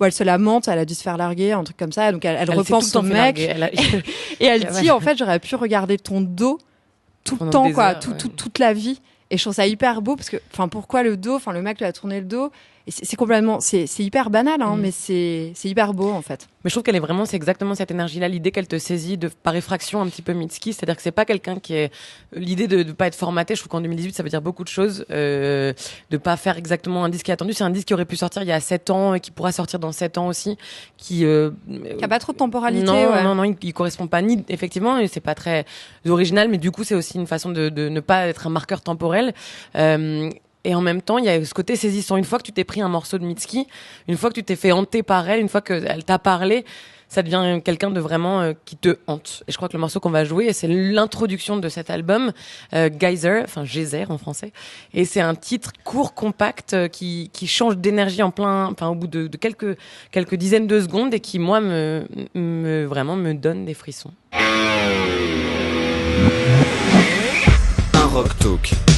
[0.00, 2.10] où elle se lamente, elle a dû se faire larguer, un truc comme ça.
[2.12, 3.44] Donc elle, elle, Elle repense son mec larguer.
[3.50, 3.70] Elle a-
[4.40, 4.80] et elle Ouais.
[4.82, 6.58] dit en fait j'aurais pu regarder ton dos
[7.24, 8.16] tout le temps quoi, heures, tout, ouais.
[8.16, 9.00] tout- toute la vie.
[9.30, 11.78] Et je trouve ça hyper beau parce que enfin pourquoi le dos Enfin le mec
[11.78, 12.50] lui a tourné le dos.
[12.88, 14.80] C'est complètement, c'est hyper banal, hein, Mm.
[14.80, 16.48] mais c'est hyper beau en fait.
[16.64, 19.28] Mais je trouve qu'elle est vraiment, c'est exactement cette énergie-là, l'idée qu'elle te saisit de,
[19.28, 20.72] par effraction un petit peu Mitski.
[20.72, 21.92] C'est-à-dire que c'est pas quelqu'un qui est,
[22.32, 23.54] l'idée de ne pas être formaté.
[23.54, 25.04] Je trouve qu'en 2018, ça veut dire beaucoup de choses.
[25.10, 25.72] Euh,
[26.10, 27.52] de pas faire exactement un disque qui est attendu.
[27.52, 29.52] C'est un disque qui aurait pu sortir il y a 7 ans et qui pourra
[29.52, 30.56] sortir dans 7 ans aussi.
[30.96, 32.84] Qui, euh, y a pas trop de temporalité.
[32.84, 33.22] non, ouais.
[33.22, 35.64] non, non, il, il correspond pas ni effectivement, et c'est pas très
[36.06, 38.80] original, mais du coup c'est aussi une façon de, de ne pas être un marqueur
[38.80, 39.34] temporel.
[39.76, 40.30] Euh,
[40.64, 42.16] et en même temps, il y a ce côté saisissant.
[42.16, 43.66] Une fois que tu t'es pris un morceau de Mitski,
[44.08, 46.64] une fois que tu t'es fait hanter par elle, une fois qu'elle t'a parlé,
[47.08, 49.42] ça devient quelqu'un de vraiment euh, qui te hante.
[49.48, 52.32] Et je crois que le morceau qu'on va jouer, c'est l'introduction de cet album,
[52.74, 54.52] euh, Geyser, enfin Geyser en français.
[54.92, 58.94] Et c'est un titre court, compact, euh, qui, qui change d'énergie en plein, enfin au
[58.94, 59.78] bout de, quelques
[60.10, 64.12] quelques dizaines de secondes et qui moi me vraiment me donne des frissons.
[67.94, 68.97] Un rock talk.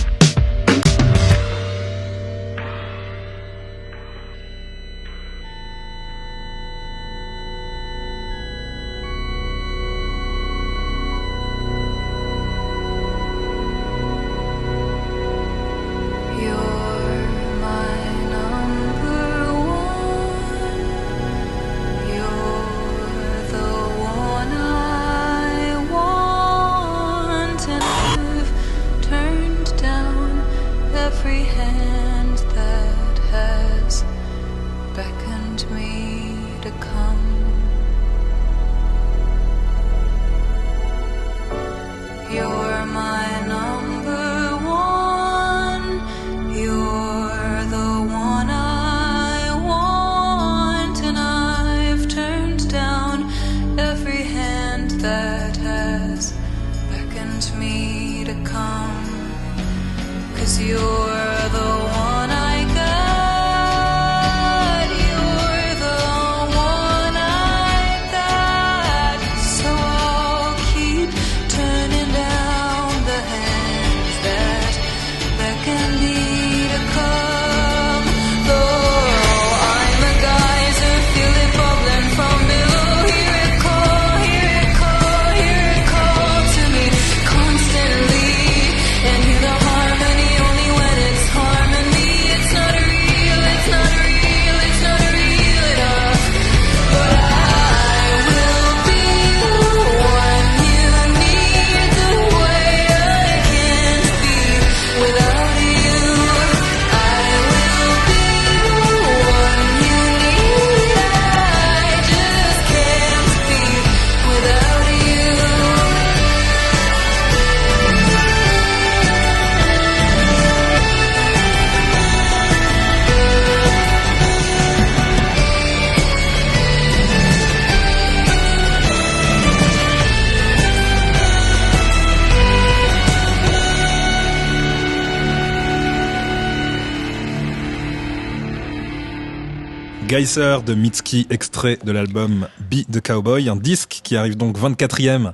[140.20, 145.32] De Mitski, extrait de l'album Be the Cowboy, un disque qui arrive donc 24e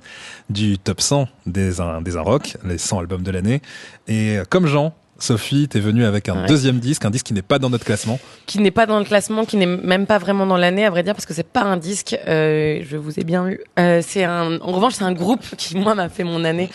[0.49, 3.63] du top 100 des un, des un rock, les 100 albums de l'année.
[4.07, 6.47] Et euh, comme Jean, Sophie, t'es venue avec un Ouais.
[6.47, 8.19] deuxième disque, un disque qui n'est pas dans notre classement.
[8.47, 11.03] qui n'est pas dans le classement, qui n'est même pas vraiment dans l'année, à vrai
[11.03, 12.17] dire, parce que c'est pas un disque.
[12.29, 13.59] Euh, je vous ai bien eu.
[13.79, 14.61] Euh, c'est un.
[14.61, 16.69] En revanche, c'est un groupe qui moi m'a fait mon année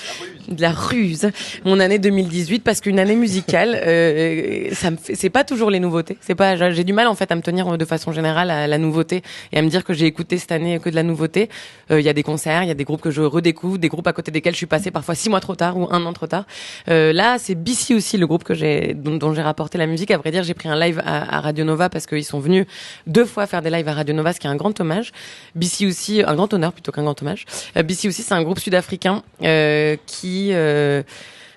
[0.50, 1.30] de la ruse,
[1.66, 5.14] mon année 2018, parce qu'une année musicale, euh, ça me fait.
[5.16, 6.18] C'est pas toujours les nouveautés.
[6.20, 6.72] C'est pas.
[6.72, 9.60] J'ai du mal en fait à me tenir de façon générale à la nouveauté et
[9.60, 11.48] à me dire que j'ai écouté cette année que de la nouveauté.
[11.92, 13.88] Euh, Il y a des concerts, il y a des groupes que je redécouvre, des
[13.90, 16.12] groupes à côté desquels je suis passée parfois six mois trop tard ou un an
[16.14, 16.46] trop tard.
[16.90, 20.12] Euh, là, c'est BC aussi le dont j'ai rapporté la musique.
[20.12, 22.66] À vrai dire, j'ai pris un live à, à Radio Nova parce qu'ils sont venus
[23.08, 25.12] deux fois faire des lives à Radio Nova, ce qui est un grand hommage.
[25.56, 27.46] BC aussi, un grand honneur plutôt qu'un grand hommage.
[27.78, 31.04] Euh, BC aussi, c'est un groupe sud-africain euh, qui euh,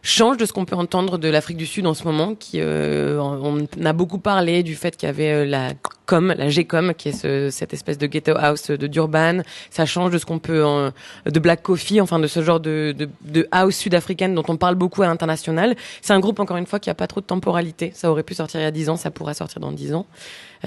[0.05, 2.35] change de ce qu'on peut entendre de l'Afrique du Sud en ce moment.
[2.35, 5.73] Qui, euh, on a beaucoup parlé du fait qu'il y avait euh, la
[6.07, 9.40] com, la G-com, qui est ce- cette espèce de ghetto house de d'urban.
[9.71, 10.90] Ça change de ce qu'on peut en-
[11.27, 14.75] de Black Coffee, enfin de ce genre de, de, de house sud-africaine dont on parle
[14.75, 15.75] beaucoup à l'international.
[16.03, 17.90] C'est un groupe encore une fois qui a pas trop de temporalité.
[17.95, 20.07] Ça aurait pu sortir il y a 10 ans, ça pourra sortir dans 10 ans.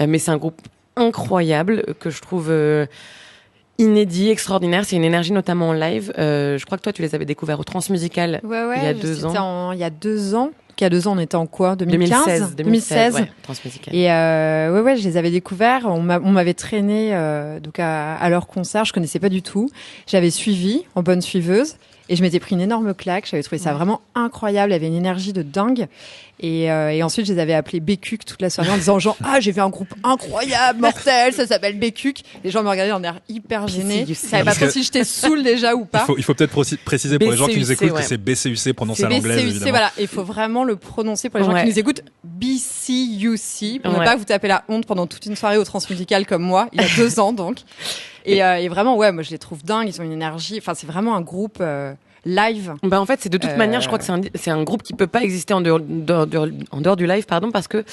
[0.00, 0.60] Euh, mais c'est un groupe
[0.96, 2.86] incroyable euh, que je trouve euh,
[3.78, 4.84] inédit, extraordinaire.
[4.84, 6.12] C'est une énergie notamment en live.
[6.18, 8.86] Euh, je crois que toi tu les avais découverts au Transmusical Ouais, ouais, il y
[8.86, 9.34] a deux ans.
[9.36, 10.50] en- il y a deux ans.
[10.80, 13.92] Il y a deux ans, on était en quoi 2015 2016, 2016, ouais, Transmusical.
[13.92, 15.86] Et euh, ouais, ouais, je les avais découverts.
[15.86, 18.84] On m'avait traîné euh, donc à, à leur concert.
[18.84, 19.68] Je connaissais pas du tout.
[20.06, 21.74] J'avais suivi en bonne suiveuse.
[22.08, 23.26] Et je m'étais pris une énorme claque.
[23.30, 24.70] J'avais trouvé ça vraiment incroyable.
[24.70, 25.88] Il y avait une énergie de dingue.
[26.40, 29.16] Et, euh, et ensuite, je les avais appelés Bécuc toute la soirée en disant genre
[29.24, 32.20] ah j'ai vu un groupe incroyable, mortel, ça s'appelle Bécuc.
[32.44, 34.06] Les gens me regardaient en air hyper gêné.
[34.08, 36.04] Je savais pas trop que- si j'étais saoul déjà ou Il pas.
[36.06, 38.00] faut, il faut peut-être préci- préciser pour les gens qui nous écoutent ouais.
[38.02, 39.54] que c'est BCUC prononcé à C'est l'anglaise.
[39.58, 39.90] BCUC, voilà.
[39.98, 41.64] Il faut vraiment le prononcer pour les gens Ouais.
[41.64, 42.02] qui nous écoutent.
[42.22, 43.80] BCUC.
[43.82, 46.68] Pour ne pas vous taper la honte pendant toute une soirée au Transmusical comme moi,
[46.72, 47.58] il y a deux ans donc.
[48.28, 49.88] Et, euh, et vraiment, ouais, moi je les trouve dingues.
[49.88, 50.56] Ils ont une énergie.
[50.58, 51.92] Enfin, c'est vraiment un groupe euh,
[52.24, 52.74] live.
[52.82, 54.62] Bah en fait, c'est de toute Euh, manière, je crois que c'est un, c'est un
[54.64, 57.68] groupe qui peut pas exister en dehors, dehors- dehors- en dehors du live, pardon, parce
[57.68, 57.84] que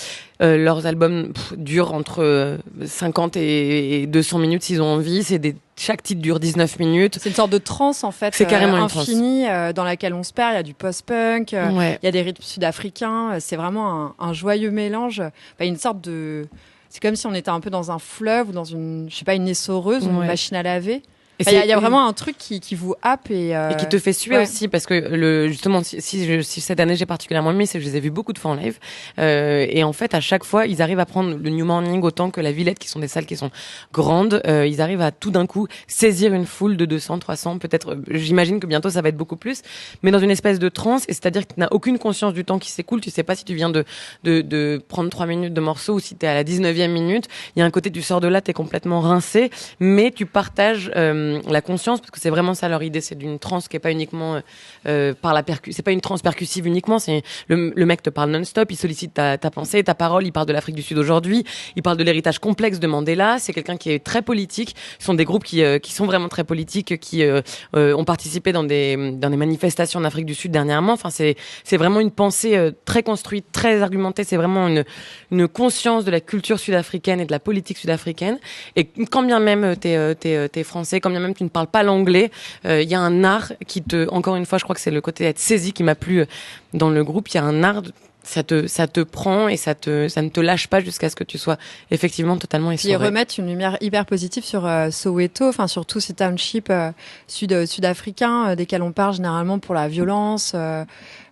[0.42, 5.24] euh, leurs albums pff, durent entre euh, 50 et et 200 minutes s'ils ont envie.
[5.24, 7.18] C'est des, chaque titre dure 19 minutes.
[7.22, 8.34] C'est une sorte de transe en fait.
[8.34, 10.54] C'est carrément une infinie euh, dans laquelle on se perd.
[10.54, 12.00] Il y a du post-punk, euh, Ouais.
[12.02, 13.34] il y a des rythmes sud-africains.
[13.34, 15.22] euh, C'est vraiment un, un joyeux mélange.
[15.60, 16.48] Bah, une sorte de.
[16.96, 19.26] C'est comme si on était un peu dans un fleuve ou dans une, je sais
[19.26, 21.02] pas, une essoreuse ou une machine à laver.
[21.40, 23.88] Il y, a- y vraiment un truc qui, qui vous happe et, euh, et qui
[23.90, 24.44] te fait suer ouais.
[24.44, 27.78] aussi parce que le justement si, si, je- si cette année j'ai particulièrement aimé c'est
[27.78, 28.80] que je les ai vus beaucoup de fois en live.
[29.20, 32.32] Euh, et en fait à chaque fois ils arrivent à prendre le New Morning autant
[32.32, 33.52] que la Villette qui sont des salles qui sont
[33.92, 34.42] grandes.
[34.48, 37.96] Euh, ils arrivent à tout d'un coup saisir une foule de 200 300 peut-être euh,
[38.12, 39.62] j'imagine que bientôt ça va être beaucoup plus.
[40.04, 42.60] Mais dans une espèce de transe et c'est-à-dire que tu n'as aucune conscience du temps
[42.60, 43.84] qui s'écoule tu sais pas si tu viens de
[44.24, 47.26] de, de prendre trois minutes de morceau ou si tu es à la 19e minute.
[47.56, 49.50] Il y a un côté tu sors de là tu es complètement rincé
[49.82, 53.40] mais tu partages euh, la conscience parce que c'est vraiment ça leur idée c'est d'une
[53.40, 54.42] transe qui est pas uniquement euh,
[54.88, 58.32] euh, par la percu c'est pas une transe percussive uniquement c'est le, mec te parle
[58.32, 61.44] non-stop il sollicite ta, ta pensée ta parole il parle de l'Afrique du Sud aujourd'hui
[61.76, 65.14] il parle de l'héritage complexe de Mandela c'est quelqu'un qui est très politique ce sont
[65.14, 67.42] des groupes qui euh, qui sont vraiment très politiques qui euh,
[67.76, 71.36] euh, ont participé dans des dans des manifestations en Afrique du Sud dernièrement enfin c'est
[71.64, 74.84] c'est vraiment une pensée euh, très construite très argumentée c'est vraiment une
[75.32, 78.40] une conscience de la culture sud-africaine et de la politique sud-africaine.
[78.76, 81.50] Et quand bien même euh, t'es euh, t'es euh, t'es français bien même tu ne
[81.50, 82.30] parles pas l'anglais
[82.66, 84.92] euh, il y a un art qui te encore une fois je crois que c'est
[84.92, 86.26] le côté être saisi qui m'a plu euh,
[86.74, 87.82] dans le groupe il y a un art
[88.24, 91.16] ça te ça te prend et ça te ça ne te lâche pas jusqu'à ce
[91.16, 91.58] que tu sois
[91.92, 93.06] effectivement totalement Puis ils essoré.
[93.06, 96.92] remettent une lumière hyper positive sur euh, Soweto, enfin sur tous ces townships euh,
[97.28, 100.86] sud sud-africains desquels on parle généralement pour la violence, euh,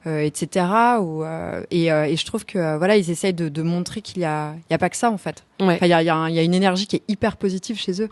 [0.06, 0.66] etc.
[1.02, 4.22] Ou, euh, et, euh, et je trouve que voilà ils essayent de, de montrer qu'il
[4.22, 5.44] y a il y a pas que ça en fait.
[5.62, 5.74] Ouais.
[5.76, 7.04] Enfin, il y a, il y a un- il y a une énergie qui est
[7.08, 8.10] hyper positive chez eux.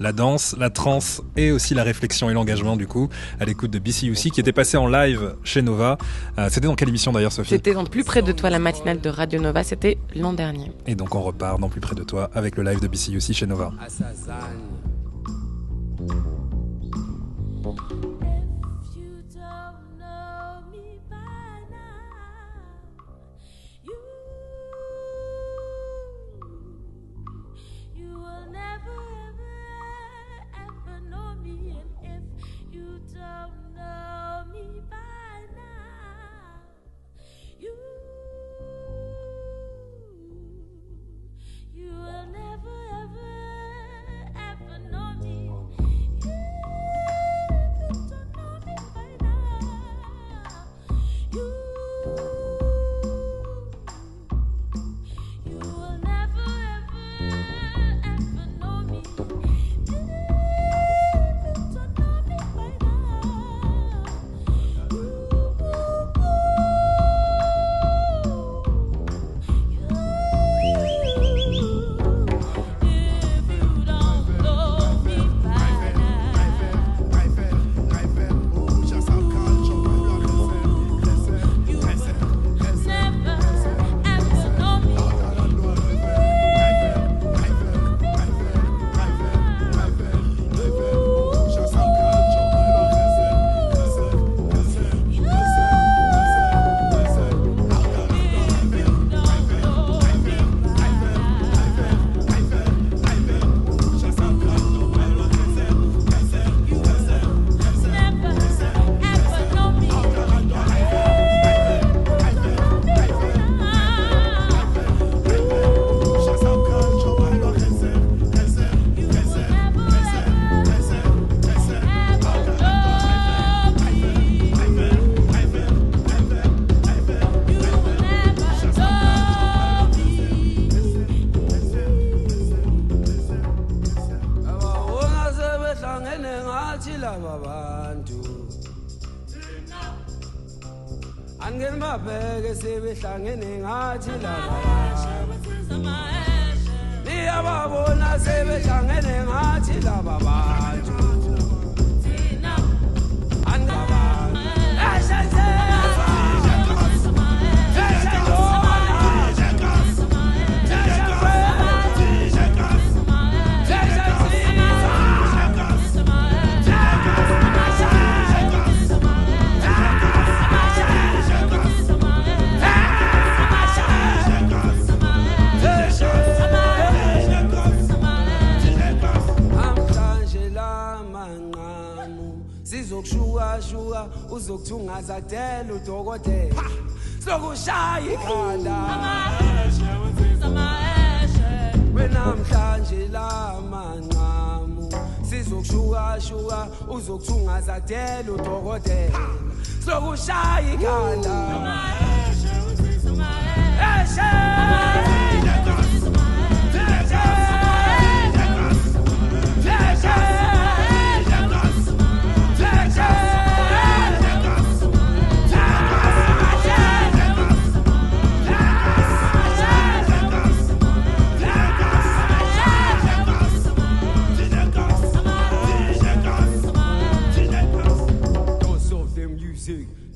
[0.00, 3.78] La danse, la trance et aussi la réflexion et l'engagement du coup à l'écoute de
[3.78, 5.98] BCUC qui était passé en live chez Nova.
[6.38, 7.50] Euh, C'était dans quelle émission d'ailleurs Sophie?
[7.50, 10.72] C'était dans plus près de toi la matinale de Radio Nova c'était l'an dernier.
[10.86, 13.46] Et donc on repart dans plus près de toi avec le live de BCUC chez
[13.46, 13.72] Nova.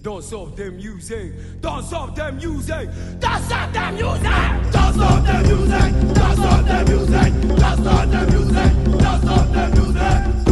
[0.02, 1.32] Don't stop the music.
[1.60, 2.88] Don't stop the music.
[3.18, 4.72] Don't stop the music.
[4.72, 6.14] Don't stop the music.
[6.14, 7.58] Don't stop the music.
[7.58, 9.00] Don't stop the music.
[9.00, 10.47] Don't stop the music.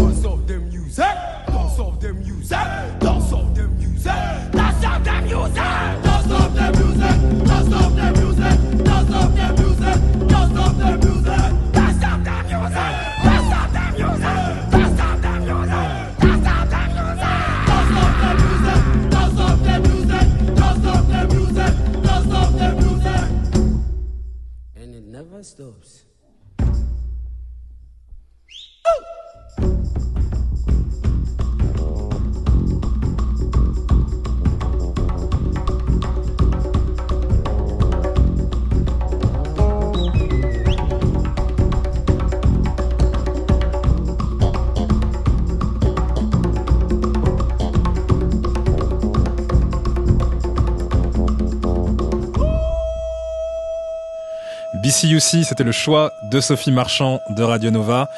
[55.09, 58.09] C'était le choix de Sophie Marchand de Radio Nova.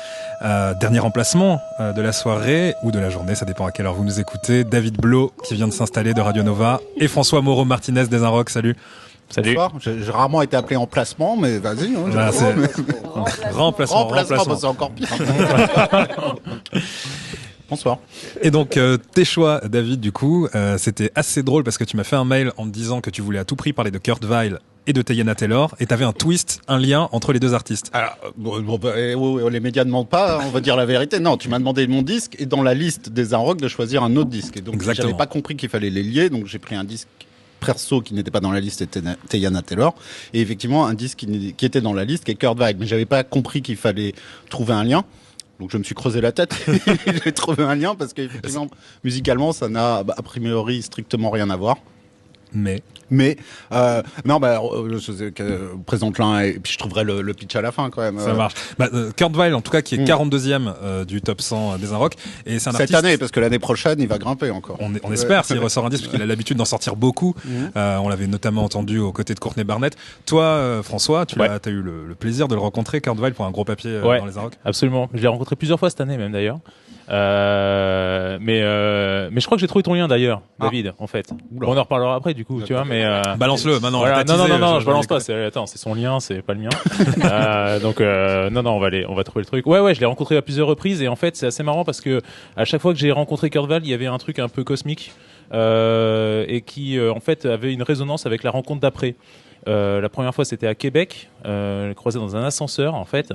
[0.41, 3.85] Euh, dernier emplacement euh, de la soirée ou de la journée, ça dépend à quelle
[3.85, 4.65] heure vous nous écoutez.
[4.65, 8.49] David Blo qui vient de s'installer de Radio Nova et François Moreau Martinez des Inrocks.
[8.49, 8.75] Salut.
[9.29, 9.59] Salut.
[9.81, 11.95] J'ai rarement été appelé emplacement, mais vas-y.
[11.95, 12.67] Hein, Bah, mais-
[13.05, 14.45] Remplacement, remplacement, remplacement.
[14.47, 15.09] bah, c'est encore pire.
[17.69, 17.99] Bonsoir.
[18.41, 21.99] Et donc euh, tes choix, David, du coup, euh, c'était assez drôle parce que tu
[21.99, 23.99] m'as fait un mail en me disant que tu voulais à tout prix parler de
[23.99, 24.59] Kurt Weill
[24.89, 27.91] et de Tayana Taylor et t'avais un twist, un lien entre les deux artistes.
[27.93, 29.15] Alors, bon, bon, bah, eh,
[29.51, 31.21] les médias ne mentent pas, on va dire la vérité.
[31.21, 34.17] Non, tu m'as demandé mon disque et dans la liste des Unrock de choisir un
[34.17, 34.57] autre disque.
[34.57, 37.09] Et donc, j'avais pas compris qu'il fallait les lier, donc j'ai pris un disque
[37.61, 39.95] perso qui n'était pas dans la liste, c'était Teyana Taylor.
[40.33, 42.77] Et effectivement, un disque qui, était dans la liste, qui est Kurt Weill.
[42.79, 44.15] Mais j'avais pas compris qu'il fallait
[44.49, 45.05] trouver un lien.
[45.61, 48.69] Donc je me suis creusé la tête et j'ai trouvé un lien parce qu'effectivement,
[49.03, 51.79] musicalement, ça n'a bah, a priori strictement rien à voir.
[52.53, 53.37] Mais mais
[53.73, 57.57] euh, non bah euh, je euh, présente l'un et puis je trouverai le, le pitch
[57.57, 58.19] à la fin quand même.
[58.19, 58.55] Ça Euh, marche.
[58.79, 60.05] Bah, euh, Kurt Weill, en tout cas, qui est Mm.
[60.05, 62.15] 42e euh, du top 100 des Inrock.
[62.47, 62.99] Et c'est un Cette artiste...
[62.99, 64.77] année parce que l'année prochaine il va grimper encore.
[64.81, 67.35] On, on espère s'il ressort un disque parce qu'il a l'habitude d'en sortir beaucoup.
[67.77, 69.97] Euh, on l'avait notamment entendu aux côtés de Courtney Barnett.
[70.27, 71.49] Toi, euh, François, tu Ouais.
[71.49, 74.03] as, eu le, le plaisir de le rencontrer, Kurt Weill, pour un gros papier euh,
[74.05, 74.55] Ouais, dans les Inrock.
[74.65, 75.09] absolument.
[75.15, 76.59] Je l'ai rencontré plusieurs fois cette année même d'ailleurs.
[77.11, 81.31] Euh, mais euh, mais je crois que j'ai trouvé ton lien d'ailleurs, David, en fait.
[81.61, 82.85] On en reparlera après du coup, tu vois.
[82.85, 84.25] Mais euh, Balance-le, maintenant, Voilà.
[84.25, 85.19] Non, non, non, non, je- je, balance pas.
[85.47, 86.69] attends, c'est son lien, c'est pas le mien.
[87.25, 89.67] Euh, donc euh, non, non, on va aller, on va trouver le truc.
[89.67, 92.01] Ouais, ouais, je l'ai rencontré à plusieurs reprises et en fait c'est assez marrant parce
[92.01, 92.23] que
[92.57, 94.65] à chaque fois que j'ai rencontré Kurt Weill, il y avait un truc un peu
[94.65, 95.13] cosmique
[95.53, 99.15] euh, et qui euh, en fait avait une résonance avec la rencontre d'après.
[99.69, 103.33] Euh, la première fois, c'était à Québec, euh, croisé dans un ascenseur, en fait.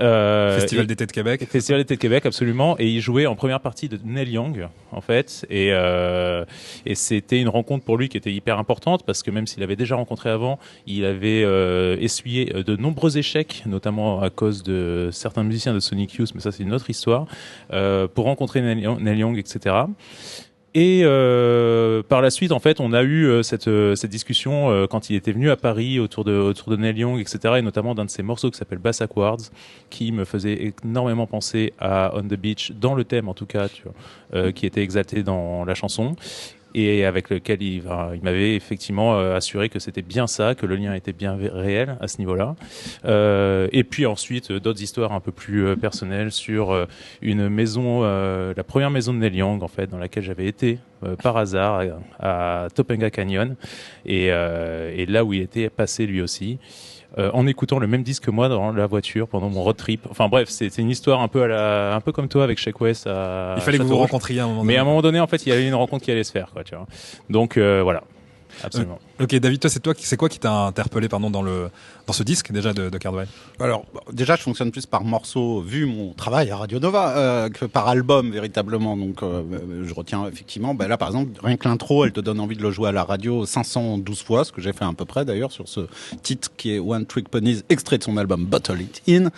[0.00, 1.46] Euh, Festival d'été de Québec.
[1.48, 2.76] Festival d'été de Québec, absolument.
[2.78, 5.46] Et il jouait en première partie de Neil Young, en fait.
[5.48, 6.44] Et, euh,
[6.84, 9.76] et c'était une rencontre pour lui qui était hyper importante parce que même s'il avait
[9.76, 11.42] déjà rencontré avant, il avait
[12.02, 16.50] essuyé de nombreux échecs, notamment à cause de certains musiciens de Sonic Youth, mais ça
[16.50, 17.26] c'est une autre histoire,
[17.68, 19.84] pour rencontrer Neil Young, etc.
[20.74, 24.70] Et euh, par la suite, en fait, on a eu euh, cette, euh, cette discussion
[24.70, 27.56] euh, quand il était venu à Paris autour de, autour de Neil Young, etc.
[27.58, 29.50] Et notamment d'un de ses morceaux qui s'appelle Bass Backwards,
[29.90, 33.68] qui me faisait énormément penser à On the Beach, dans le thème en tout cas,
[33.68, 36.16] tu vois, qui était exalté dans la chanson.
[36.74, 37.82] Et avec lequel il,
[38.22, 42.08] m'avait effectivement euh, assuré que c'était bien ça, que le lien était bien réel à
[42.08, 42.56] ce niveau-là.
[43.04, 46.86] Euh, et puis ensuite, euh, d'autres histoires un peu plus euh, personnelles sur
[47.20, 50.78] une maison, euh, la première maison de Neil Young, en fait, dans laquelle j'avais été
[51.04, 51.82] euh, par hasard
[52.18, 53.56] à, à Topanga Canyon,
[54.06, 56.58] et, et là où il était passé lui aussi.
[57.18, 60.06] Euh, en écoutant le même disque que moi dans la voiture pendant mon road trip.
[60.10, 62.80] Enfin bref, c'est une histoire un peu à la, un peu comme toi avec Shake
[62.80, 63.06] West.
[63.06, 64.78] À Il fallait que vous vous rencontriez à un moment Mais donné.
[64.78, 66.50] à un moment donné, en fait, il y avait une rencontre qui allait se faire,
[66.52, 66.86] quoi, tu vois.
[67.28, 68.02] Donc euh, voilà,
[68.64, 68.98] absolument.
[69.20, 71.68] Euh, ok, David, toi, c'est toi, qui- c'est quoi qui t'a interpellé, pardon, dans le
[72.06, 73.28] dans ce disque déjà de, de Cardwell?
[73.60, 77.48] Alors, bon, déjà, je fonctionne plus par morceau, vu mon travail à Radio Nova, euh,
[77.48, 78.96] que par album, véritablement.
[78.96, 82.20] Donc, euh, euh, je retiens effectivement, bah, là, par exemple, rien que l'intro, elle te
[82.20, 84.92] donne envie de le jouer à la radio 512 fois, ce que j'ai fait à
[84.92, 85.80] peu près, d'ailleurs, sur ce
[86.22, 89.30] titre qui est One Trick Ponies, extrait de son album Bottle It In.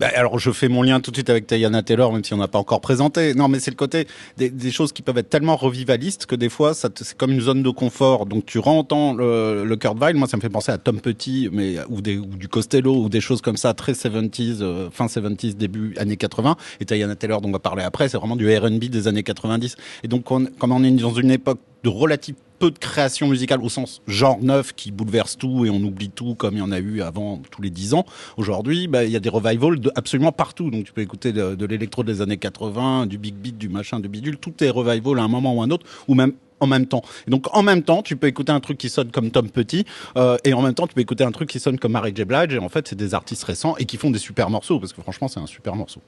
[0.00, 2.38] Bah, alors, je fais mon lien tout de suite avec Tayana Taylor, même si on
[2.38, 3.34] n'a pas encore présenté.
[3.34, 4.06] Non, mais c'est le côté
[4.38, 7.62] des, des choses qui peuvent être tellement revivalistes que des fois, c'est comme une zone
[7.62, 8.24] de confort.
[8.24, 10.16] Donc, tu entends le, le Kurt Weill.
[10.16, 13.08] Moi, ça me fait penser à Tom Petty, mais ou, des, ou du Costello ou
[13.10, 16.56] des choses comme ça, très 70s, euh, fin 70s, début années 80.
[16.80, 19.76] Et Tayana Taylor, dont on va parler après, c'est vraiment du R&B des années 90.
[20.02, 23.60] Et donc, on- comme on est dans une époque de relative peu de création musicale
[23.62, 26.70] au sens genre neuf qui bouleverse tout et on oublie tout comme il y en
[26.70, 28.04] a eu avant tous les dix ans.
[28.36, 30.70] Aujourd'hui, bah, il y a des revivals de absolument partout.
[30.70, 33.98] Donc tu peux écouter de, de l'électro des années 80, du big beat, du machin,
[33.98, 34.36] du bidule.
[34.36, 37.02] Tout est revival à un moment ou un autre, ou même en même temps.
[37.26, 39.86] Et donc en même temps, tu peux écouter un truc qui sonne comme Tom Petty,
[40.18, 42.24] euh, et en même temps, tu peux écouter un truc qui sonne comme Mary J.
[42.26, 42.52] Blige.
[42.52, 45.00] Et en fait, c'est des artistes récents et qui font des super morceaux, parce que
[45.00, 46.02] franchement, c'est un super morceau.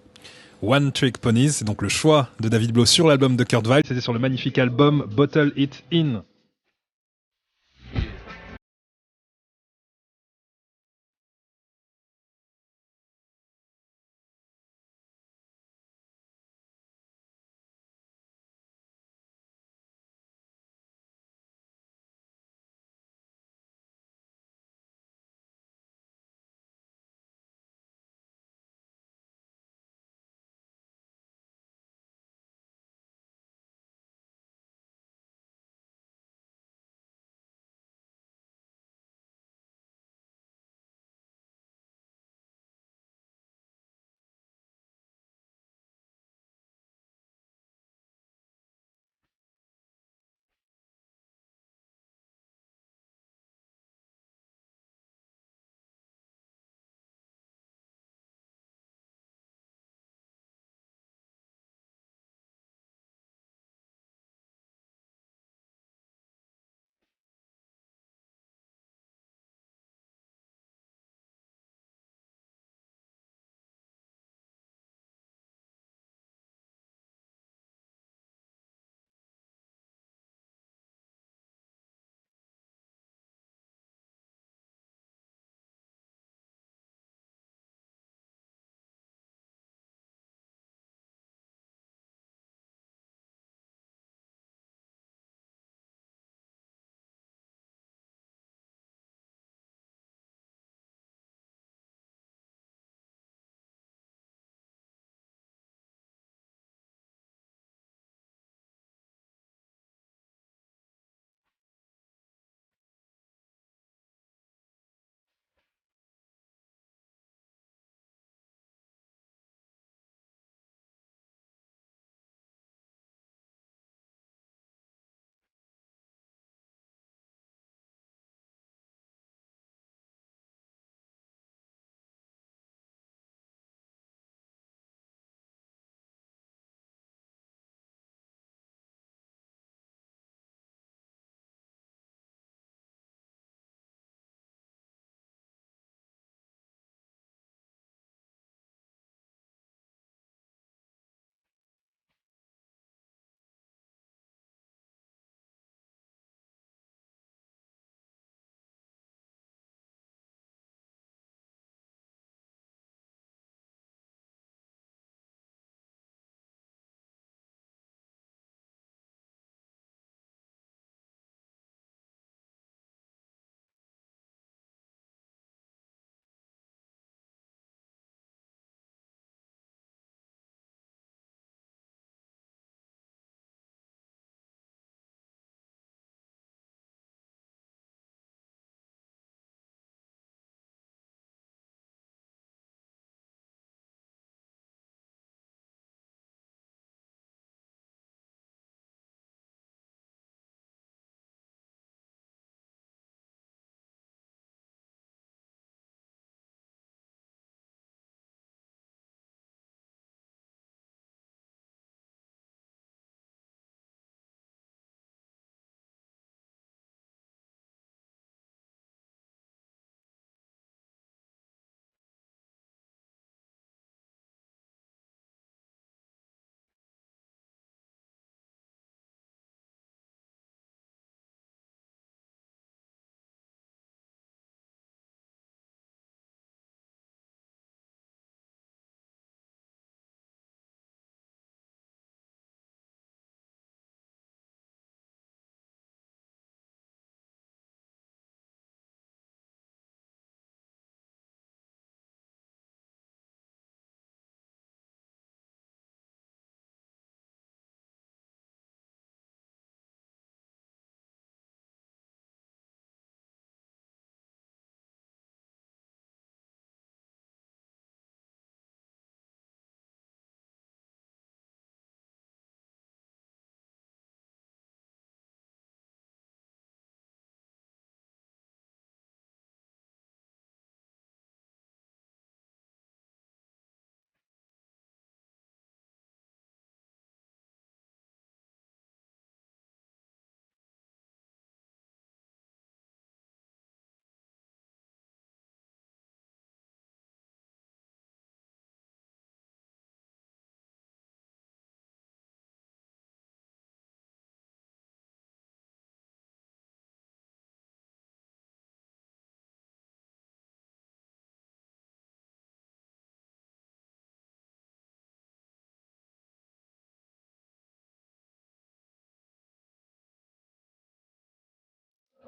[0.62, 3.82] One Trick Ponies, c'est donc le choix de David Blow sur l'album de Kurt Weill.
[3.84, 6.22] C'était sur le magnifique album Bottle It In.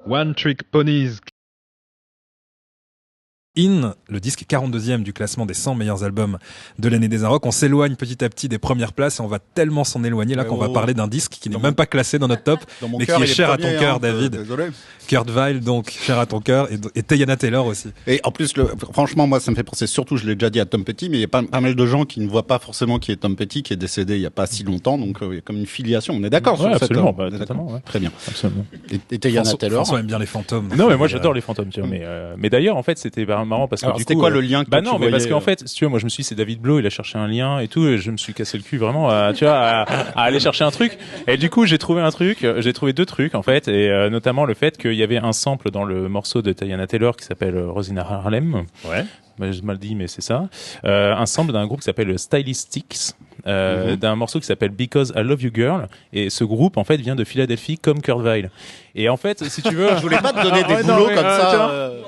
[0.05, 1.19] One Trick Ponies.
[3.57, 6.37] In, le disque 42e du classement des 100 meilleurs albums
[6.79, 7.45] de l'année des Rock.
[7.45, 10.43] On s'éloigne petit à petit des premières places et on va tellement s'en éloigner là
[10.43, 10.59] qu'on oh.
[10.59, 13.11] va parler d'un disque qui n'est même pas classé dans notre top, Dans mais qui
[13.11, 14.31] est cher à ton cœur, hein, David.
[14.33, 14.65] désolé.
[15.07, 17.89] Kurt Weill, donc, cher à ton cœur, et, et Tayana Taylor aussi.
[18.07, 20.59] Et en plus, le, franchement, moi, ça me fait penser surtout, je l'ai déjà dit
[20.59, 22.47] à Tom Petty, mais il y a pas, pas mal de gens qui ne voient
[22.47, 24.97] pas forcément qui est Tom Petty, qui est décédé il y a pas si longtemps,
[24.97, 26.15] donc euh, il y a comme une filiation.
[26.15, 27.79] On est d'accord Ouais, sur cette absolument, euh, bah, on est d'accord totalement, ouais.
[27.85, 28.11] Très bien.
[28.27, 28.65] Absolument.
[28.91, 29.75] Et, et Tayana François- Taylor.
[29.85, 30.69] François aime bien les fantômes.
[30.75, 31.89] Non, mais moi Euh, j'adore les fantômes, tu vois.
[31.89, 34.21] Mais, euh, mais d'ailleurs, en fait, c'était bah, marrant parce que Alors, du c'était coup,
[34.21, 35.85] quoi euh, le lien que Bah non, mais parce voyais, qu'en euh, fait, si tu
[35.85, 37.67] vois, moi je me suis dit, c'est David Blow, il a cherché un lien et
[37.67, 40.39] tout, et je me suis cassé le cul vraiment à, tu vois, à, à aller
[40.39, 40.97] chercher un truc.
[41.27, 43.89] Et du coup, j'ai trouvé un truc, euh, j'ai trouvé deux trucs en fait, et
[43.89, 47.15] euh, notamment le fait qu'il y avait un sample dans le morceau de Tayana Taylor
[47.15, 48.65] qui s'appelle Rosina Harlem.
[48.85, 49.05] Ouais.
[49.37, 50.47] Bah, j'ai mal dit, mais c'est ça.
[50.85, 53.11] Euh, un sample d'un groupe qui s'appelle Stylistics,
[53.47, 53.95] euh, Mhm.
[53.97, 55.87] d'un morceau qui s'appelle Because I Love You Girl.
[56.13, 58.49] Et ce groupe, en fait, vient de Philadelphie, comme Kurt Weill.
[58.95, 61.07] Et en fait, si tu veux, Je voulais pas te donner des Ouais, non, boulots
[61.09, 61.69] mais, comme euh, ça.
[61.69, 62.01] euh,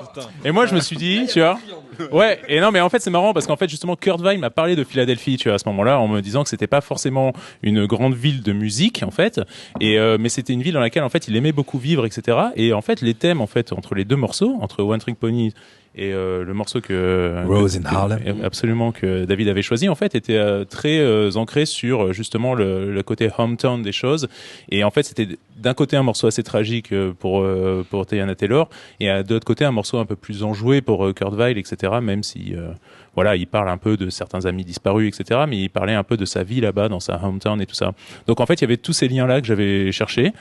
[0.44, 1.58] Et moi, je me suis dit, tu vois.
[2.12, 4.50] Ouais, et non, mais en fait, c'est marrant parce qu'en fait, justement, Kurt Weill m'a
[4.50, 7.32] parlé de Philadelphie, tu vois, à ce moment-là, en me disant que c'était pas forcément
[7.62, 9.40] une grande ville de musique, en fait,
[9.80, 12.38] et euh, mais c'était une ville dans laquelle, en fait, il aimait beaucoup vivre, etc.
[12.56, 15.52] Et en fait, les thèmes, en fait, entre les deux morceaux, entre One Trick Pony
[15.98, 18.20] et euh, le morceau que Rose in Harlem.
[18.44, 22.54] absolument que David avait choisi en fait était euh, très euh, ancré sur euh, justement
[22.54, 24.28] le, le côté hometown des choses
[24.70, 27.44] et en fait c'était d'un côté un morceau assez tragique pour
[27.90, 28.68] pour Tayana Taylor
[29.00, 32.22] et de l'autre côté un morceau un peu plus enjoué pour Kurt Weill etc même
[32.22, 32.72] si euh,
[33.14, 36.16] voilà il parle un peu de certains amis disparus etc mais il parlait un peu
[36.16, 37.92] de sa vie là-bas dans sa hometown et tout ça.
[38.26, 40.32] Donc en fait il y avait tous ces liens là que j'avais cherché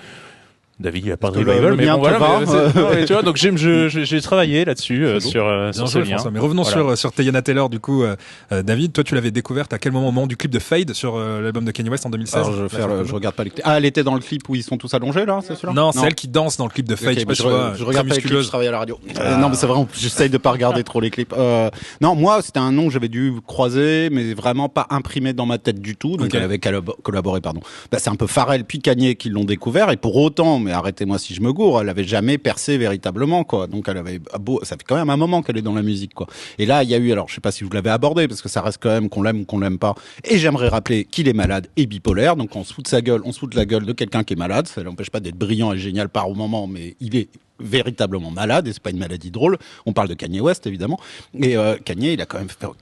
[0.80, 2.69] David, il a pas de le- revival, le mais bon, voilà, mais c'est- euh.
[2.75, 6.05] non, mais tu vois, donc j'ai, travaillé là-dessus, euh, sur, euh, Bien sur ce lien.
[6.05, 6.30] François.
[6.32, 6.78] Mais revenons Voilà.
[6.78, 8.15] sur, sur Tayana Taylor, du coup, euh,
[8.51, 10.93] euh, David, toi tu l'avais découverte à quel moment au moment du clip de Fade
[10.93, 13.34] sur euh, l'album de Kanye West en 2016 Alors, je, vais faire, le- je regarde
[13.36, 13.63] pas les clips.
[13.65, 15.91] Ah, elle était dans le clip où ils sont tous allongés, là, c'est celui-là Non,
[15.91, 17.17] c'est elle qui danse dans le clip de Fade.
[17.19, 18.99] Je pas vois, regarde pas les clips, je travaille à la radio.
[19.09, 19.38] Euh, Ah.
[19.38, 21.34] non, mais c'est vrai, j'essaye de pas regarder trop les clips.
[21.36, 21.69] Euh,
[22.01, 25.57] non, moi, c'était un nom que j'avais dû croiser, mais vraiment pas imprimé dans ma
[25.57, 26.17] tête du tout.
[26.17, 27.61] Donc, elle avait collabo- collaboré, pardon.
[27.91, 31.18] Bah, c'est un peu Pharrell puis Kanye qui l'ont découvert, et pour autant, mais arrêtez-moi
[31.18, 33.68] si je me gourre, elle avait jamais percé véritablement, quoi.
[33.68, 36.13] Donc, elle avait beau, ça fait quand même un moment qu'elle est dans la musique,
[36.13, 36.28] quoi.
[36.59, 38.41] Et là, il y a eu, alors, je sais pas si vous l'avez abordé, parce
[38.41, 39.95] que ça reste quand même qu'on l'aime ou qu'on l'aime pas.
[40.26, 43.22] Et j'aimerais rappeler qu'il est malade et bipolaire, donc on se fout de sa gueule,
[43.24, 44.68] on se fout de la gueule de quelqu'un qui est malade.
[44.68, 47.30] Ça l'empêche pas d'être brillant et génial par moment, mais il est
[47.60, 49.58] véritablement malade et c'est pas une maladie drôle.
[49.86, 50.99] On parle de Kanye West évidemment.
[51.39, 52.76] Et euh, Kanye, il a quand même fait, oh,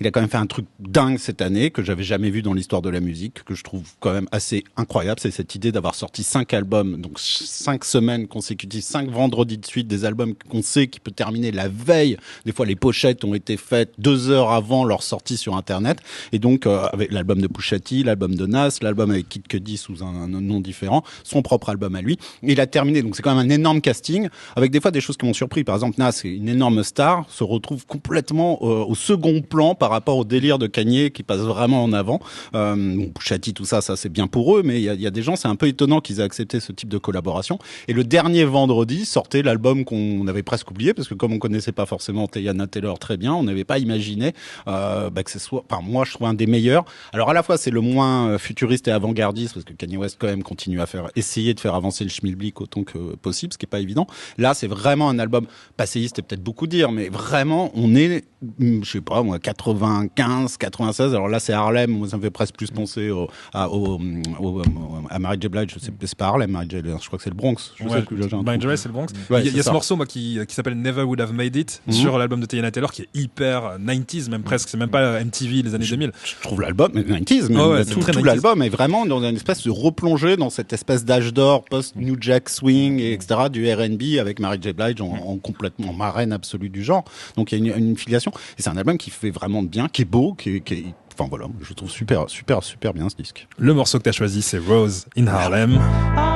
[0.00, 2.54] il a quand même fait un truc dingue cette année que j'avais jamais vu dans
[2.54, 5.20] l'histoire de la musique, que je trouve quand même assez incroyable.
[5.20, 9.88] C'est cette idée d'avoir sorti cinq albums, donc cinq semaines consécutives, cinq vendredis de suite,
[9.88, 12.16] des albums qu'on sait qui peut terminer la veille.
[12.44, 15.98] Des fois, les pochettes ont été faites deux heures avant leur sortie sur Internet.
[16.32, 19.76] Et donc, euh, avec l'album de Pusha T, l'album de Nas, l'album avec Kid Cudi
[19.76, 22.18] sous un, un nom différent, son propre album à lui.
[22.42, 23.02] Il a terminé.
[23.02, 24.11] Donc, c'est quand même un énorme casting
[24.56, 25.64] avec des fois des choses qui m'ont surpris.
[25.64, 30.16] Par exemple, Nas, une énorme star, se retrouve complètement euh, au second plan par rapport
[30.16, 32.20] au délire de Kanye qui passe vraiment en avant.
[32.54, 33.06] Euh,
[33.54, 35.56] tout ça, ça c'est bien pour eux, mais il y a, des gens, c'est un
[35.56, 37.58] peu étonnant qu'ils aient accepté ce type de collaboration.
[37.88, 41.72] Et le dernier vendredi sortait l'album qu'on avait presque oublié parce que comme on connaissait
[41.72, 44.32] pas forcément Tayana Taylor très bien, on n'avait pas imaginé
[44.68, 45.64] euh, bah, que ce soit.
[45.70, 46.84] Enfin, moi, je trouve un des meilleurs.
[47.12, 50.16] Alors à la fois, c'est le moins euh, futuriste et avant-gardiste parce que Kanye West
[50.18, 53.58] quand même continue à faire essayer de faire avancer le schmilblick autant que possible, ce
[53.58, 54.01] qui est pas évident.
[54.38, 55.46] Là, c'est vraiment un album
[55.76, 58.24] passéiste, c'est peut-être beaucoup dire, mais vraiment, on est,
[58.60, 61.14] hum, je sais pas moi, 95, 96.
[61.14, 61.90] Alors là, c'est Harlem.
[61.90, 64.00] Moi, ça me fait presque plus penser au, à, au,
[64.40, 64.62] au-
[65.10, 65.48] à Mary J.
[65.48, 65.70] Blige.
[65.74, 66.80] Je sais, c'est pas Harlem, Mary J.
[66.82, 66.94] Blige.
[67.00, 67.56] Je crois que c'est le Bronx.
[67.76, 68.28] Je Ouais, sais plus, trou.
[68.28, 68.66] J.
[68.76, 69.06] c'est le Bronx.
[69.30, 71.56] Ouais, il y a, y ce morceau moi, qui, qui s'appelle Never Would Have Made
[71.56, 71.92] It Mhm.
[71.92, 74.68] sur l'album de Tayana Taylor qui est hyper euh, 90s, même presque.
[74.68, 76.12] C'est même pas MTV les années 2000.
[76.24, 78.24] Je trouve l'album, mais 90s, même, Ouais, ouais, c'est tout, très tout 90s.
[78.26, 82.48] l'album est vraiment dans une espèce de replongée dans cette espèce d'âge d'or post-New Jack
[82.48, 84.72] Swing, et etc., du R&B avec Mary J.
[84.72, 87.04] Blige en, en complètement en marraine absolue du genre.
[87.36, 88.32] Donc il y a une, une filiation.
[88.58, 90.74] Et c'est un album qui fait vraiment de bien, qui est beau, qui est, qui
[90.74, 90.84] est-
[91.14, 93.46] enfin voilà, je trouve super, super, super bien ce disque.
[93.58, 95.72] Le morceau que tu as choisi, c'est Rose in Harlem.
[95.72, 96.31] Been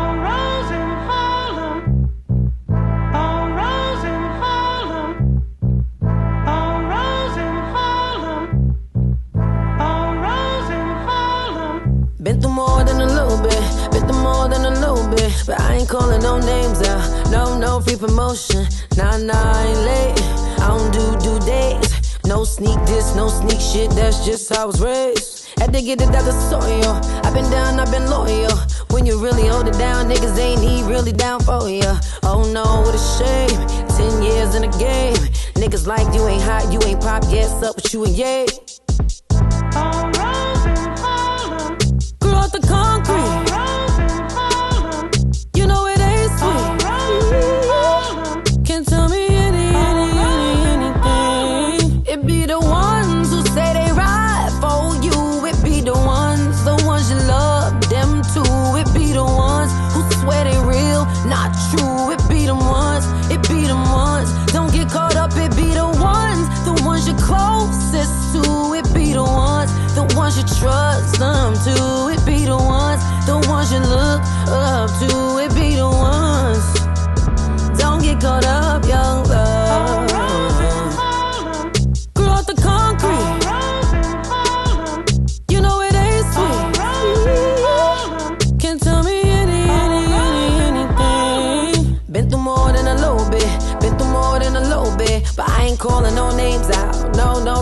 [15.87, 18.67] ain't calling no names out, no, no free promotion.
[18.97, 20.23] Nah, nah, I ain't late.
[20.61, 22.19] I don't do due dates.
[22.25, 25.49] No sneak this, no sneak shit, that's just how I was raised.
[25.59, 27.01] Had to get it out the soil.
[27.25, 28.53] I've been down, I've been loyal.
[28.91, 31.99] When you really hold it down, niggas ain't he really down for ya.
[32.23, 33.67] Oh no, what a shame.
[33.97, 35.17] Ten years in the game.
[35.55, 38.47] Niggas like you ain't hot, you ain't pop, yes, up with you and yay.
[42.35, 43.46] Out the concrete.
[70.47, 72.09] Trust them to.
[72.13, 75.39] It be the ones, the ones you look up to.
[75.45, 76.65] It be the ones.
[77.79, 80.11] Don't get caught up, young love.
[82.15, 83.45] Grew out the concrete.
[85.51, 86.75] You know it ain't sweet.
[88.61, 92.01] Can't tell me any, any, any, anything.
[92.11, 93.47] Been through more than a little bit.
[93.81, 95.25] Been through more than a little bit.
[95.37, 96.69] But I ain't calling no names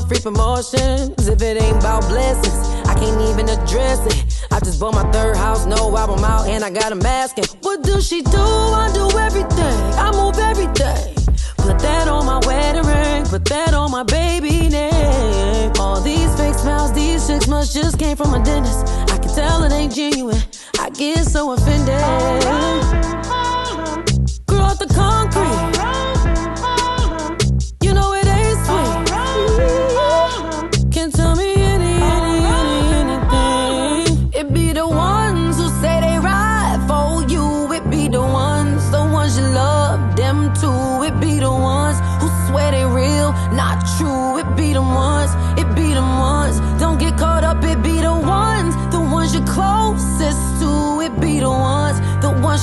[0.03, 1.29] free promotions.
[1.29, 4.47] If it ain't about blessings, I can't even address it.
[4.53, 7.39] I just bought my third house, no album out, and I got a mask.
[7.39, 8.39] And what do she do?
[8.39, 9.79] I do everything.
[9.99, 11.15] I move everything.
[11.57, 15.73] Put that on my wedding ring, put that on my baby name.
[15.79, 18.87] All these fake smiles, these six months just came from a dentist.
[19.11, 20.43] I can tell it ain't genuine.
[20.79, 23.04] I get so offended.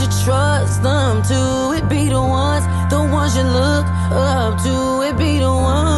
[0.02, 1.74] You trust them to.
[1.78, 5.02] It be the ones, the ones you look up to.
[5.08, 5.91] It be the ones.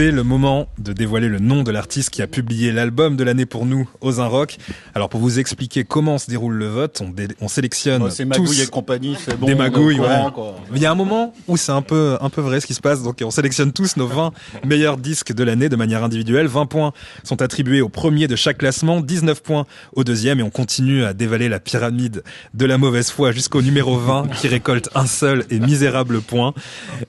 [0.00, 3.44] C'est le moment de dévoiler le nom de l'artiste qui a publié l'album de l'année
[3.44, 4.56] pour nous, aux un rock.
[4.94, 7.02] Alors pour vous expliquer comment se déroule le vote,
[7.38, 10.00] on, sélectionne Bon, c'est Magouille tous et compagnie, c'est bon, des magouilles.
[10.00, 10.24] ouais.
[10.74, 12.80] Il y a un moment où c'est un peu un peu vrai ce qui se
[12.80, 13.02] passe.
[13.02, 14.32] Donc on sélectionne tous nos 20
[14.64, 16.46] meilleurs disques de l'année de manière individuelle.
[16.46, 20.48] 20 points sont attribués au premier de chaque classement, 19 points au deuxième et on
[20.48, 22.22] continue à dévaler la pyramide
[22.54, 26.54] de la mauvaise foi jusqu'au numéro 20 qui récolte un seul et misérable point.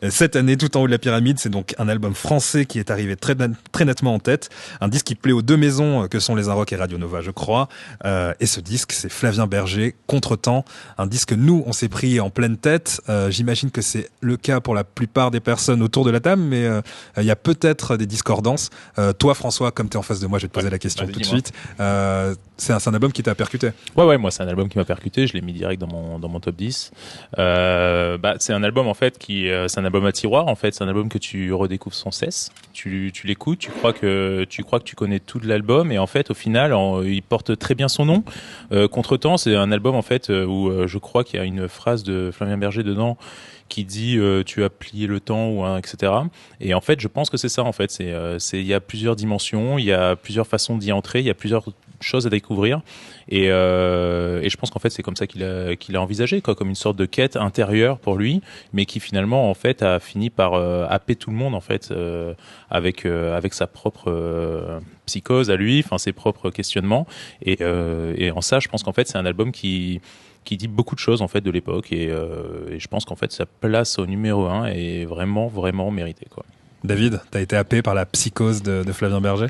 [0.04, 2.81] Euh, Cette année, tout en haut de la pyramide, c'est donc un album français qui
[2.81, 3.36] est arrivé très,
[3.72, 4.50] très nettement en tête.
[4.80, 7.22] Un disque qui plaît aux deux maisons euh, que sont les Inrock et Radio Nova,
[7.22, 7.68] je crois.
[8.06, 10.66] Euh, et ce disque, c'est Flavien Berger, Contretemps.
[10.98, 13.02] Un disque, nous, on s'est pris en pleine tête.
[13.10, 16.42] Euh, J'imagine que c'est le cas pour la plupart des personnes autour de la table,
[16.42, 16.82] mais euh,
[17.18, 18.70] il y a peut-être des discordances.
[19.20, 21.06] Toi, François, comme tu es en face de moi, je vais te poser la question
[21.08, 21.52] tout de suite.
[22.58, 23.72] C'est un, album qui t'a percuté.
[23.96, 25.26] Ouais, ouais, moi, c'est un album qui m'a percuté.
[25.26, 26.92] Je l'ai mis direct dans mon, dans mon top 10.
[27.40, 30.74] Euh, bah, c'est un album, en fait, qui, c'est un album à tiroir, en fait.
[30.76, 32.52] C'est un album que tu redécouvres sans cesse.
[32.74, 35.92] Tu, l'écoutes, tu crois que, tu crois que tu connais tout de l'album.
[35.92, 38.24] Et en fait, au final, il porte très bien son nom.
[38.72, 41.46] Euh, Contretemps, c'est un album, en fait, euh, où euh, je crois qu'il y a
[41.46, 43.18] une phrase de Flavien Berger dedans
[43.70, 46.12] qui dit euh, tu as plié le temps ou etc.
[46.60, 47.64] Et en fait, je pense que c'est ça.
[47.64, 51.20] En fait, c'est il y a plusieurs dimensions, il y a plusieurs façons d'y entrer,
[51.20, 51.64] il y a plusieurs
[52.02, 52.82] choses à découvrir.
[53.30, 56.42] Et, euh, et je pense qu'en fait, c'est comme ça qu'il a qu'il a envisagé,
[56.42, 58.42] quoi, comme une sorte de quête intérieure pour lui,
[58.74, 61.92] mais qui finalement en fait a fini par euh, happer tout le monde en fait
[61.92, 62.34] euh,
[62.70, 67.08] avec euh, avec sa propre euh, psychose à lui, enfin ses propres questionnements.
[67.42, 70.02] Et, euh, et en ça, je pense qu'en fait, c'est un album qui
[70.44, 73.16] qui dit beaucoup de choses en fait de l'époque et, euh, et je pense qu'en
[73.16, 76.44] fait sa place au numéro 1 est vraiment vraiment méritée quoi.
[76.84, 79.48] David, t'as été happé par la psychose de, de Flavien Berger?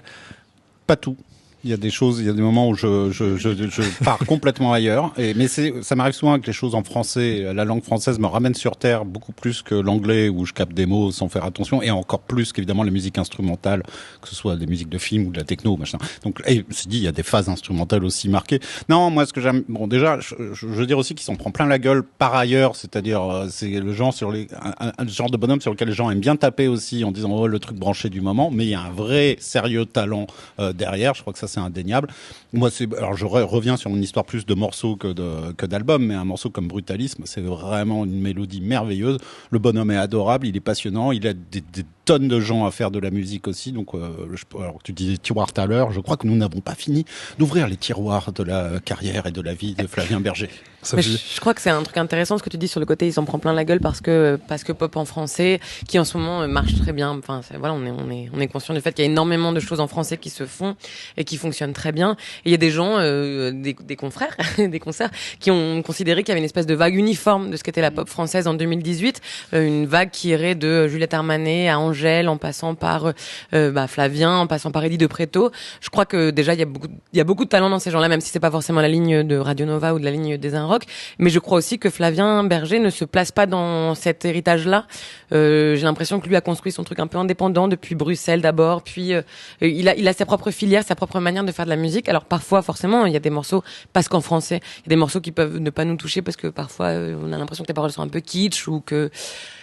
[0.88, 1.16] Pas tout.
[1.64, 3.82] Il y a des choses, il y a des moments où je, je, je, je
[4.04, 5.12] pars complètement ailleurs.
[5.18, 8.26] Et, mais c'est, ça m'arrive souvent que les choses en français, la langue française me
[8.28, 11.82] ramène sur terre beaucoup plus que l'anglais où je capte des mots sans faire attention
[11.82, 13.84] et encore plus qu'évidemment les musiques instrumentales,
[14.22, 15.98] que ce soit des musiques de films ou de la techno, machin.
[16.24, 18.60] Donc, et, je dit, il y a des phases instrumentales aussi marquées.
[18.90, 21.68] Non, moi, ce que j'aime, bon, déjà, je, veux dire aussi qu'ils s'en prend plein
[21.68, 24.48] la gueule par ailleurs, c'est-à-dire, euh, c'est le genre sur les,
[24.80, 27.32] un- un genre de bonhomme sur lequel les gens aiment bien taper aussi en disant,
[27.32, 30.28] oh, le truc branché du moment, mais il y a un vrai sérieux talent
[30.60, 31.14] euh, derrière.
[31.14, 32.08] Je crois que ça, c'est indéniable.
[32.54, 35.12] Moi, c'est alors je re- reviens sur une histoire plus de morceaux que
[35.54, 39.18] que d'albums, mais un morceau comme Brutalisme, c'est vraiment une mélodie merveilleuse.
[39.52, 42.72] Le bonhomme est adorable, il est passionnant, il a des, des tonnes de gens à
[42.72, 43.72] faire de la musique aussi.
[43.72, 46.62] Donc, euh, je, alors tu disais tiroir tout à l'heure, je crois que nous n'avons
[46.62, 47.06] pas fini
[47.38, 50.50] d'ouvrir les tiroirs de la carrière et de la vie de Flavien Berger.
[50.94, 52.86] Mais je, je crois que c'est un truc intéressant ce que tu dis sur le
[52.86, 56.00] côté, il s'en prend plein la gueule parce que parce que pop en français, qui
[56.00, 57.12] en ce moment euh, marche très bien.
[57.18, 59.52] Enfin, voilà, on est on est on est conscient du fait qu'il y a énormément
[59.52, 60.76] de choses en français qui se font
[61.18, 62.18] et qui fonctionnent très bien.
[62.46, 66.24] Et il y a des gens, euh, des, des confrères, des concerts, qui ont considéré
[66.24, 68.54] qu'il y avait une espèce de vague uniforme de ce qu'était la pop française en
[68.54, 69.22] 2018,
[69.54, 71.91] euh, une vague qui irait de Juliette Armanet à Angèle,
[72.28, 73.14] en passant par
[73.54, 75.52] euh, bah, Flavien, en passant par Eddie de Préto.
[75.82, 77.92] Je crois que déjà il y a beaucoup y a beaucoup de talent dans ces
[77.92, 80.38] gens-là, même si c'est pas forcément la ligne de Radio Nova ou de la ligne
[80.38, 80.84] des Rock.
[81.20, 84.86] Mais je crois aussi que Flavien Berger ne se place pas dans cet héritage-là.
[85.34, 88.84] Euh, J'ai l'impression que lui a construit son truc un peu indépendant depuis Bruxelles d'abord,
[88.84, 89.22] puis euh,
[89.62, 92.10] il a il a sa propre filière, sa propre manière de faire de la musique.
[92.10, 93.64] Alors parfois, forcément, il y a des morceaux
[93.94, 96.38] parce qu'en français, il y a des morceaux qui peuvent ne pas nous toucher parce
[96.38, 99.10] que parfois euh, on a l'impression que les paroles sont un peu kitsch ou que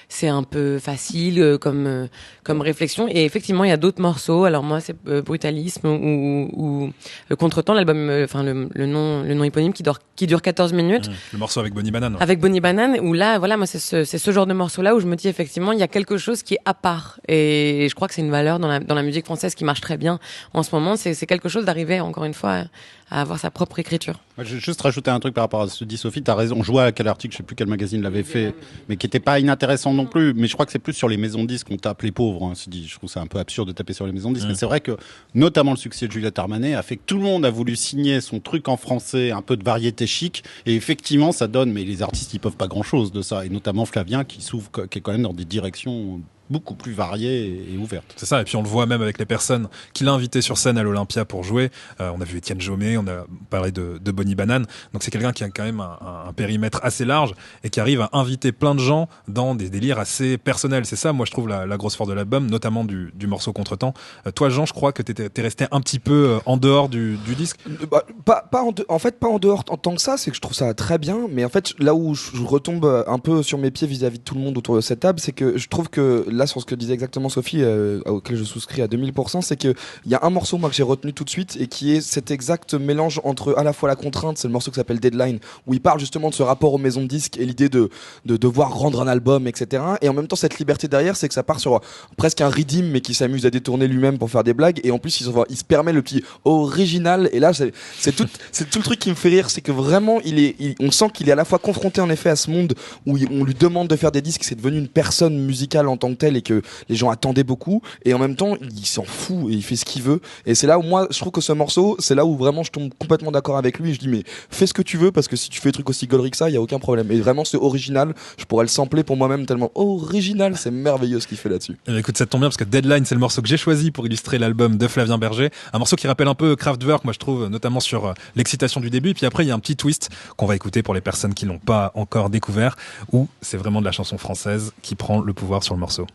[0.09, 2.07] c'est un peu facile euh, comme euh,
[2.43, 3.07] comme réflexion.
[3.09, 4.45] Et effectivement il y a d'autres morceaux.
[4.45, 6.91] Alors moi c'est euh, brutalisme ou, ou
[7.31, 10.73] euh, contretemps l'album enfin le, le nom le nom éponyme qui dure qui dure 14
[10.73, 11.11] minutes.
[11.33, 12.17] Le morceau avec Bonnie Banane.
[12.21, 14.95] avec Bonnie Banane où là voilà moi c'est ce, c'est ce genre de morceau là
[14.95, 17.21] où je me dis effectivement il y a quelque chose qui est à part.
[17.29, 19.81] Et je crois que c'est une valeur dans la dans la musique française qui marche
[19.83, 20.19] très bien
[20.55, 20.97] en ce moment.
[20.97, 22.65] C'est c'est quelque chose d'arriver encore une fois
[23.11, 25.69] à, avoir sa propre écriture Moi, Je vais juste rajouter un truc par rapport à
[25.69, 26.23] ce que dit Sophie.
[26.23, 26.63] Tu as raison.
[26.63, 28.55] Je vois à quel article, je sais plus quel magazine l'avait fait,
[28.89, 30.35] mais qui était pas inintéressant non plus.
[30.35, 32.45] Mais je crois que c'est plus sur les maisons de disques qu'on tape les pauvres.
[32.45, 32.53] Hein.
[32.57, 34.47] Je trouve ça un peu absurde de taper sur les maisons de disques.
[34.47, 34.51] Mm.
[34.51, 34.97] Mais c'est vrai que,
[35.35, 38.21] notamment le succès de Juliette Armanet a fait que tout le monde a voulu signer
[38.21, 40.45] son truc en français, un peu de variété chic.
[40.67, 43.45] Et effectivement, ça donne, mais les artistes, ils peuvent pas grand chose de ça.
[43.45, 46.21] Et notamment Flavien, qui s'ouvre, qui est quand même dans des directions
[46.51, 48.15] beaucoup plus variées et ouvertes.
[48.17, 50.57] C'est ça, et puis on le voit même avec les personnes qu'il a invitées sur
[50.59, 51.71] scène à l'Olympia pour jouer.
[52.01, 54.67] Euh, on a vu Étienne Jaumet, on a parlé de, de Bonnie Banane.
[54.93, 57.35] Donc c'est quelqu'un qui a quand même un, un périmètre assez large
[57.65, 60.87] et qui arrive à inviter plein de gens dans des délires assez personnels.
[60.87, 63.53] C'est ça, moi je trouve la, la grosse force de l'album, notamment du, du morceau
[63.53, 63.95] Contretemps.
[64.27, 66.89] Euh, toi Jean, je crois que t'étais- t'es resté un petit peu euh, en dehors
[66.89, 67.59] du, du disque.
[67.69, 70.17] Euh, bah, pas, pas en, de- en fait pas en dehors en tant que ça
[70.17, 73.05] c'est que je trouve ça très bien mais en fait là où je, je retombe
[73.07, 75.33] un peu sur mes pieds vis-à-vis de tout le monde autour de cette table c'est
[75.33, 78.83] que je trouve que là sur ce que disait exactement Sophie euh, auquel je souscris
[78.83, 79.75] à 2000% c'est que
[80.07, 82.01] il y a un morceau moi que j'ai retenu tout de suite et qui est
[82.01, 85.39] cet exact mélange entre à la fois la contrainte c'est le morceau qui s'appelle Deadline
[85.67, 87.91] où il parle justement de ce rapport aux maisons de disques et l'idée de,
[88.25, 91.35] de devoir rendre un album etc et en même temps cette liberté derrière c'est que
[91.35, 91.81] ça part sur
[92.17, 94.81] presque un redeem mais qui s'amuse à détourner lui-même pour faire des blagues.
[94.85, 97.29] Et en plus il se, il se permet le petit original.
[97.33, 97.73] Et là c'est
[98.15, 100.91] tout c'est tout le truc qui me fait rire c'est que vraiment il est on
[100.91, 102.75] sent qu'il est à la fois confronté en effet à ce monde
[103.07, 106.11] où on lui demande de faire des disques c'est devenu une personne musicale en tant
[106.11, 107.83] que telle et que les gens attendaient beaucoup.
[108.05, 110.21] Et en même temps il s'en fout et il fait ce qu'il veut.
[110.47, 112.71] Et c'est là où moi je trouve que ce morceau c'est là où vraiment je
[112.71, 113.95] tombe complètement d'accord avec lui.
[113.95, 115.91] Je dis mais fais ce que tu veux parce que si tu fais des trucs
[115.91, 117.11] aussi que ça il y a aucun problème.
[117.11, 118.15] Et vraiment c'est original.
[118.39, 120.57] Je pourrais le sampler pour moi-même tellement original.
[120.57, 121.77] C'est merveilleux ce qu'il fait là-dessus.
[121.87, 124.07] Bien, écoute, ça tombe bien parce que Deadline, c'est le morceau que j'ai choisi pour
[124.07, 125.51] illustrer l'album de Flavien Berger.
[125.73, 128.91] Un morceau qui rappelle un peu Kraftwerk, moi je trouve, notamment sur euh, l'excitation du
[128.91, 129.11] début.
[129.11, 131.35] Et puis après, il y a un petit twist qu'on va écouter pour les personnes
[131.35, 132.77] qui l'ont pas encore découvert,
[133.13, 136.07] où c'est vraiment de la chanson française qui prend le pouvoir sur le morceau.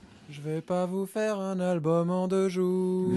[0.43, 3.07] Je vais pas vous faire un album en deux jours.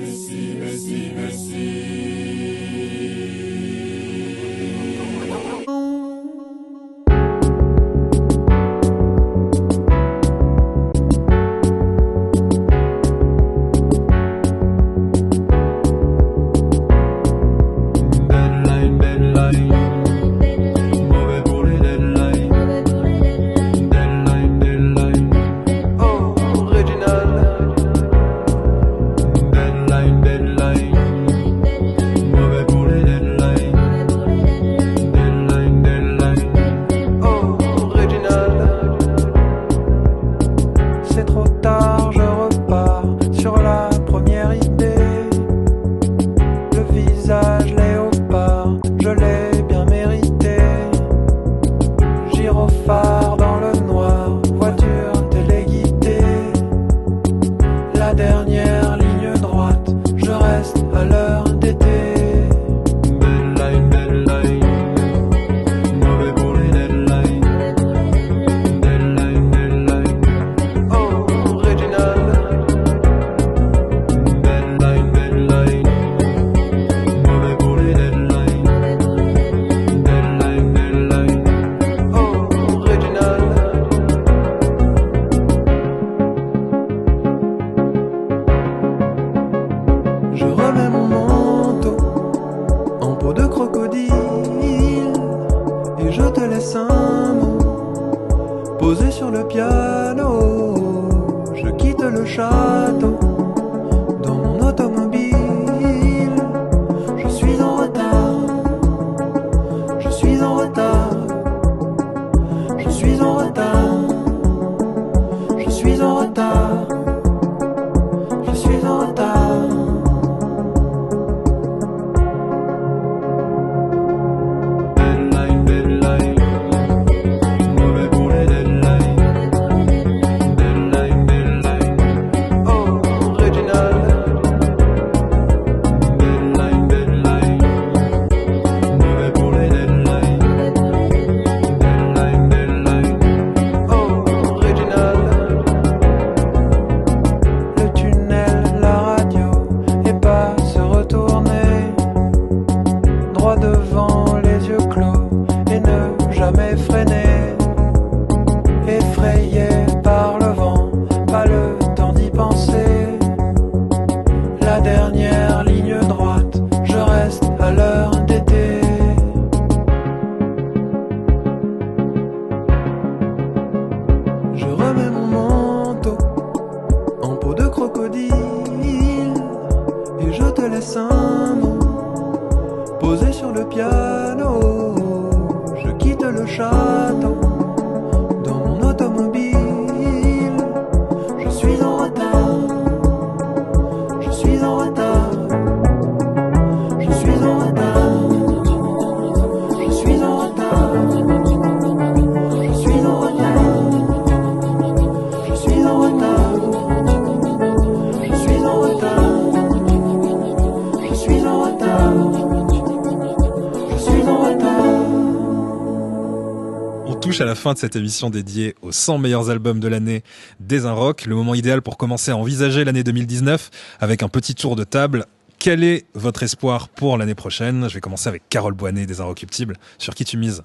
[217.40, 220.22] À la fin de cette émission dédiée aux 100 meilleurs albums de l'année
[220.60, 221.26] des Un Rock.
[221.26, 223.70] Le moment idéal pour commencer à envisager l'année 2019
[224.00, 225.26] avec un petit tour de table.
[225.58, 227.88] Quel est votre espoir pour l'année prochaine?
[227.88, 229.76] Je vais commencer avec Carole Boinet des Inrecuptibles.
[229.98, 230.62] Sur qui tu mises?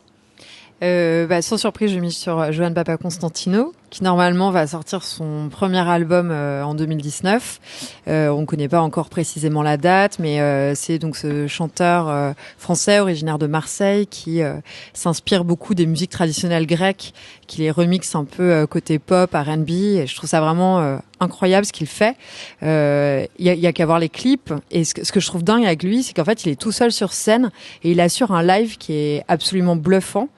[0.84, 5.03] Euh, bah, sans surprise, je mise sur euh, Johan Papa Constantino, qui normalement va sortir
[5.03, 7.59] son premier album euh, en 2019.
[8.07, 12.09] Euh, on ne connaît pas encore précisément la date, mais euh, c'est donc ce chanteur
[12.09, 14.55] euh, français originaire de Marseille qui euh,
[14.93, 17.13] s'inspire beaucoup des musiques traditionnelles grecques,
[17.45, 19.69] qui les remixe un peu euh, côté pop, R&B.
[19.69, 22.15] Et je trouve ça vraiment euh, incroyable ce qu'il fait.
[22.63, 24.51] Euh, Il y a, a qu'à voir les clips.
[24.71, 26.59] Et ce que, ce que je trouve dingue avec lui, c'est qu'en fait, il est
[26.59, 27.51] tout seul sur scène
[27.84, 30.29] et il assure un live qui est absolument bluffant.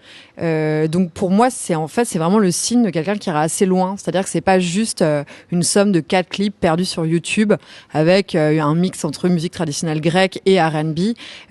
[0.41, 3.41] Euh, donc pour moi, c'est en fait c'est vraiment le signe de quelqu'un qui ira
[3.41, 3.95] assez loin.
[3.97, 7.53] C'est-à-dire que c'est pas juste euh, une somme de quatre clips perdus sur YouTube
[7.93, 10.99] avec euh, un mix entre musique traditionnelle grecque et R&B.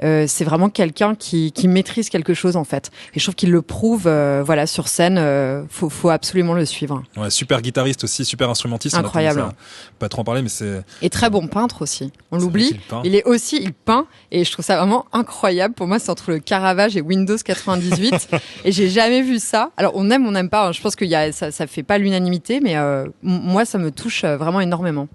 [0.03, 2.91] Euh, c'est vraiment quelqu'un qui, qui maîtrise quelque chose en fait.
[3.15, 5.19] Et je trouve qu'il le prouve, euh, voilà, sur scène.
[5.19, 7.03] Euh, faut, faut absolument le suivre.
[7.17, 8.97] Ouais, super guitariste aussi, super instrumentiste.
[8.97, 9.41] On a Incroyable.
[9.41, 9.53] à
[9.99, 12.13] Pas trop en parler, mais c'est Et très bon peintre aussi.
[12.31, 12.79] On l'oublie.
[13.05, 14.07] Il est aussi, il peint.
[14.31, 15.75] Et je trouve ça vraiment incroyable.
[15.75, 18.29] Pour moi, c'est entre le Caravage et Windows 98.
[18.65, 19.71] et j'ai jamais vu ça.
[19.77, 20.69] Alors, on aime, on n'aime pas.
[20.69, 20.73] hein.
[20.73, 23.91] Je pense que y a, ça, ça fait pas l'unanimité, mais euh, moi, ça me
[23.91, 25.09] touche euh, vraiment énormément.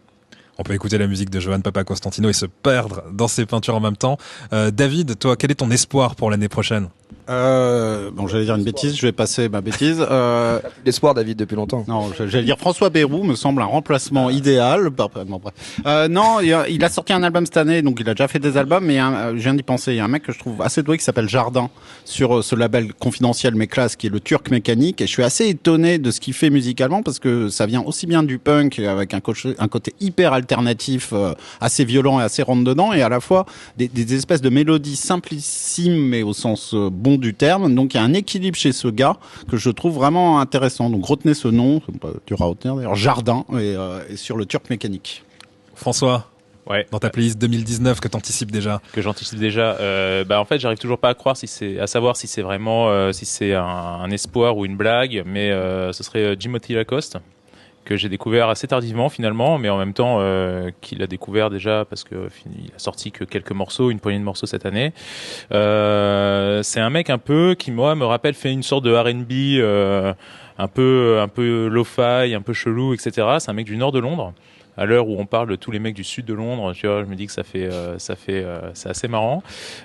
[0.60, 3.76] On peut écouter la musique de Johan Papa Constantino et se perdre dans ses peintures
[3.76, 4.18] en même temps.
[4.54, 6.90] Euh, David, toi, quel est ton espoir pour l'année prochaine?
[7.30, 9.98] Euh, bon, j'allais dire une bêtise, je vais passer ma bêtise.
[10.10, 11.84] Euh, L'espoir, David, depuis longtemps.
[11.88, 14.90] non, j'allais dire François Bayrou me semble un remplacement idéal.
[14.90, 15.10] Bon,
[15.42, 15.54] bref.
[15.86, 18.56] Euh, non, il a, sorti un album cette année, donc il a déjà fait des
[18.56, 19.92] albums, mais un- euh, je viens d'y penser.
[19.92, 21.70] Il y a un mec que je trouve assez doué qui s'appelle Jardin
[22.06, 25.02] sur euh, ce label confidentiel mais classe qui est le Turc Mécanique.
[25.02, 28.08] Et je suis assez étonné de ce qu'il fait musicalement parce que ça vient aussi
[28.08, 32.42] bien du punk avec un, coche- un côté hyper alternatif, euh, assez violent et assez
[32.42, 33.46] rentre dedans, et à la fois
[33.78, 37.74] des, des espèces de mélodies simplissimes mais au sens euh, bon du terme.
[37.74, 39.18] Donc il y a un équilibre chez ce gars
[39.50, 40.90] que je trouve vraiment intéressant.
[40.90, 41.82] Donc retenez ce nom,
[42.40, 45.24] à retenir d'ailleurs, Jardin, et, euh, et sur le Turc Mécanique.
[45.76, 46.28] François
[46.70, 46.86] Ouais.
[46.92, 49.78] Dans ta playlist 2019 que t'anticipes déjà que j'anticipe déjà.
[49.80, 52.42] Euh, bah en fait, j'arrive toujours pas à croire si c'est, à savoir si c'est
[52.42, 55.24] vraiment, euh, si c'est un, un espoir ou une blague.
[55.26, 57.20] Mais euh, ce serait Jimothy Lacoste
[57.88, 61.86] que j'ai découvert assez tardivement finalement, mais en même temps euh, qu'il a découvert déjà
[61.90, 64.92] parce que fin- il a sorti que quelques morceaux, une poignée de morceaux cette année.
[65.54, 69.32] Euh, c'est un mec un peu qui moi me rappelle fait une sorte de R&B
[69.62, 70.14] euh,
[70.58, 73.12] un peu un peu lo-fi, un peu chelou, etc.
[73.40, 74.34] C'est un mec du nord de Londres.
[74.78, 77.04] À l'heure où on parle de tous les mecs du sud de Londres, tu vois,
[77.04, 79.42] je me dis que ça fait, euh, ça fait, euh, c'est assez marrant.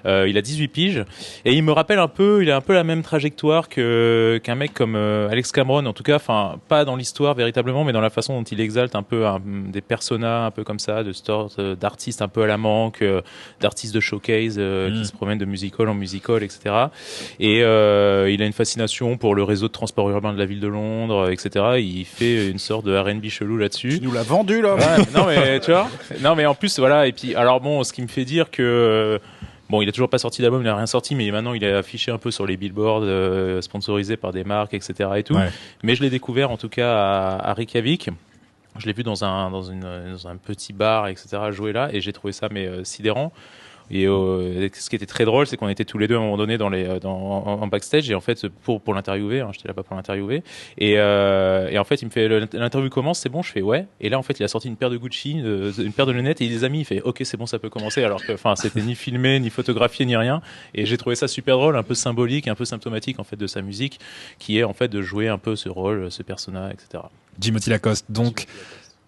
[0.06, 1.04] Euh, il a 18 piges
[1.44, 4.54] et il me rappelle un peu, il a un peu la même trajectoire que qu'un
[4.54, 8.10] mec comme Alex Cameron, en tout cas, enfin pas dans l'histoire véritablement, mais dans la
[8.10, 11.60] façon dont il exalte un peu un- des personas un peu comme ça, de sorte
[11.60, 13.04] d'artistes un peu à la manque,
[13.60, 16.74] d'artistes de showcase euh, qui se promènent de musical en musical, etc.
[17.40, 17.62] Et il
[18.42, 21.76] a une fascination pour le réseau de transport urbain de la ville de Londres, etc.
[21.78, 23.98] Il fait une sorte de R&B chelou là-dessus.
[23.98, 24.76] Tu nous l'as vendu là.
[25.14, 25.88] Non mais tu vois
[26.20, 28.62] non mais en plus voilà et puis alors bon ce qui me fait dire que
[28.62, 29.18] euh,
[29.70, 31.72] Bon, il a toujours pas sorti d'album, il a rien sorti, mais maintenant il est
[31.72, 35.08] affiché un peu sur les billboards, euh, sponsorisé par des marques, etc.
[35.16, 35.32] et tout.
[35.32, 35.48] Ouais.
[35.82, 38.10] Mais je l'ai découvert en tout cas à, à Reykjavik.
[38.76, 41.38] Je l'ai vu dans un, dans, une, dans un petit bar, etc.
[41.52, 43.32] jouer là, et j'ai trouvé ça mais euh, sidérant.
[43.90, 46.22] Et euh, ce qui était très drôle, c'est qu'on était tous les deux à un
[46.22, 49.50] moment donné dans les, euh, dans, en, backstage, et en fait pour pour l'interviewer, hein,
[49.52, 50.42] j'étais là-bas pour l'interviewer,
[50.78, 53.86] et, euh, et en fait il me fait l'interview commence, c'est bon, je fais ouais,
[54.00, 56.40] et là en fait il a sorti une paire de Gucci, une paire de lunettes,
[56.40, 58.32] et il les a mis, il fait ok c'est bon ça peut commencer, alors que
[58.32, 60.42] enfin c'était ni filmé, ni photographié, ni rien,
[60.74, 63.46] et j'ai trouvé ça super drôle, un peu symbolique, un peu symptomatique en fait de
[63.46, 64.00] sa musique,
[64.38, 67.04] qui est en fait de jouer un peu ce rôle, ce persona, etc.
[67.40, 68.06] Jimothy Lacoste.
[68.10, 68.46] Donc,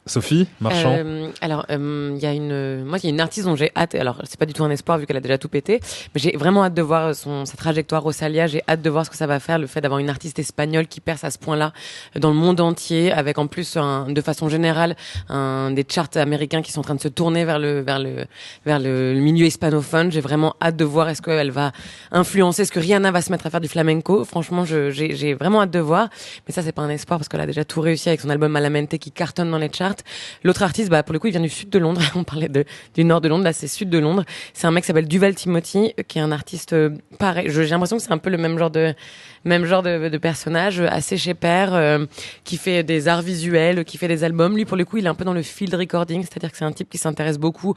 [0.07, 0.97] Sophie, Marchand.
[0.99, 3.73] Euh, alors, euh, il y a une, moi, il y a une artiste dont j'ai
[3.75, 3.95] hâte.
[3.95, 5.81] Alors, c'est pas du tout un espoir vu qu'elle a déjà tout pété,
[6.15, 8.03] mais j'ai vraiment hâte de voir son sa trajectoire.
[8.03, 9.59] Rosalia, j'ai hâte de voir ce que ça va faire.
[9.59, 11.73] Le fait d'avoir une artiste espagnole qui perce à ce point-là
[12.17, 14.95] dans le monde entier, avec en plus, un, de façon générale,
[15.31, 18.27] un des charts américains qui sont en train de se tourner vers le vers le
[18.67, 20.13] vers le, milieu hispanophone.
[20.13, 21.73] J'ai vraiment hâte de voir est-ce qu'elle va
[22.13, 24.25] influencer, est-ce que Rihanna va se mettre à faire du flamenco.
[24.27, 26.11] Franchement, j'ai vraiment hâte de voir.
[26.47, 28.53] Mais ça, c'est pas un espoir parce qu'elle a déjà tout réussi avec son album
[28.53, 29.94] Malamente qui cartonne dans les charts.
[30.43, 32.01] L'autre artiste, bah, pour le coup, il vient du sud de Londres.
[32.15, 32.51] On parlait
[32.95, 33.45] du nord de Londres.
[33.45, 34.25] Là, c'est sud de Londres.
[34.53, 37.47] C'est un mec qui s'appelle Duval Timothy, qui est un artiste euh, pareil.
[37.49, 38.95] J'ai l'impression que c'est un peu le même genre de,
[39.45, 42.07] même genre de, personnage, euh, assez chez père, euh,
[42.45, 44.57] qui fait des arts visuels, qui fait des albums.
[44.57, 46.65] Lui, pour le coup, il est un peu dans le field recording, c'est-à-dire que c'est
[46.65, 47.75] un type qui s'intéresse beaucoup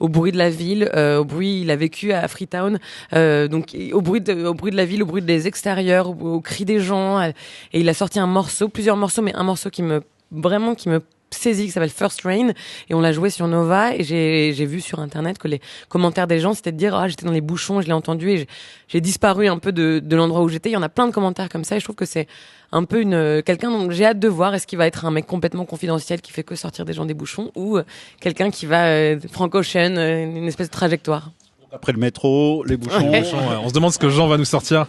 [0.00, 1.62] au bruit de la ville, au bruit.
[1.62, 2.78] Il a vécu à Freetown,
[3.12, 6.40] donc au bruit de, au bruit de la ville, au bruit des extérieurs, au, au
[6.40, 7.20] cri des gens.
[7.20, 7.34] et
[7.72, 11.00] il a sorti un morceau, plusieurs morceaux, mais un morceau qui me vraiment qui me
[11.30, 12.50] saisit qui s'appelle First Rain
[12.88, 16.40] et on l'a joué sur Nova et j'ai vu sur internet que les commentaires des
[16.40, 18.46] gens c'était de dire ah j'étais dans les bouchons je l'ai entendu et
[18.88, 20.70] j'ai- disparu un peu de, de l'endroit où j'étais.
[20.70, 22.26] Il y en a plein de commentaires comme ça et je trouve que c'est
[22.72, 25.26] un peu une quelqu'un dont j'ai hâte de voir est-ce qu'il va être un mec
[25.26, 27.78] complètement confidentiel qui fait que sortir des gens des bouchons ou
[28.20, 31.30] quelqu'un qui va euh, Frank Ocean euh, une espèce de trajectoire
[31.72, 33.10] Après le métro, les bouchons.
[33.10, 33.22] Ouais,
[33.62, 34.86] On se demande ce que Jean va nous sortir.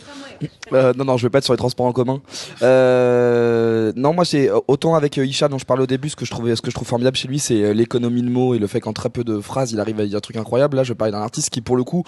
[0.71, 2.21] Euh, non, non, je vais pas être sur les transports en commun.
[2.61, 6.25] Euh, non, moi, c'est autant avec euh, Isha dont je parlais au début, ce que
[6.25, 8.59] je trouvais, ce que je trouve formidable chez lui, c'est euh, l'économie de mots et
[8.59, 10.77] le fait qu'en très peu de phrases, il arrive à dire un truc incroyable.
[10.77, 12.03] Là, je parlais d'un artiste qui, pour le coup,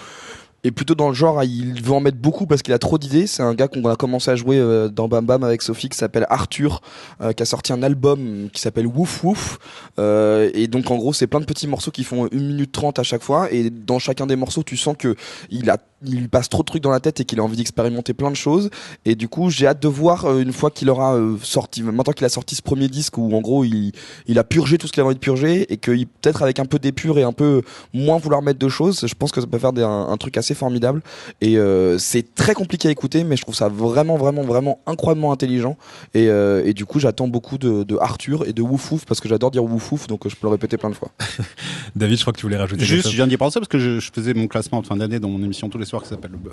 [0.63, 2.97] est plutôt dans le genre, hein, il veut en mettre beaucoup parce qu'il a trop
[2.97, 3.25] d'idées.
[3.25, 5.97] C'est un gars qu'on a commencé à jouer euh, dans Bam Bam avec Sophie qui
[5.97, 6.81] s'appelle Arthur,
[7.21, 9.59] euh, qui a sorti un album qui s'appelle Wouf Wouf.
[9.97, 12.99] Euh, et donc, en gros, c'est plein de petits morceaux qui font 1 minute 30
[12.99, 13.51] à chaque fois.
[13.51, 15.15] Et dans chacun des morceaux, tu sens que
[15.49, 17.57] il a, il lui passe trop de trucs dans la tête et qu'il a envie
[17.57, 18.69] d'expérimenter plein de choses.
[19.05, 22.13] Et du coup, j'ai hâte de voir euh, une fois qu'il aura euh, sorti, maintenant
[22.13, 23.91] qu'il a sorti ce premier disque où en gros il,
[24.27, 26.65] il a purgé tout ce qu'il avait envie de purger et que peut-être avec un
[26.65, 27.61] peu d'épure et un peu
[27.93, 30.37] moins vouloir mettre de choses, je pense que ça peut faire des- un, un truc
[30.37, 31.01] assez formidable.
[31.41, 35.31] Et euh, c'est très compliqué à écouter, mais je trouve ça vraiment, vraiment, vraiment incroyablement
[35.31, 35.77] intelligent.
[36.13, 39.19] Et, euh, et du coup, j'attends beaucoup de, de Arthur et de Wouf Wouf parce
[39.19, 41.11] que j'adore dire Wouf Wouf, donc je peux le répéter plein de fois.
[41.95, 43.99] David, je crois que tu voulais rajouter Juste, je viens d'y penser parce que je,
[43.99, 46.31] je faisais mon classement de fin d'année dans mon émission tous les soirs qui s'appelle
[46.33, 46.49] euh,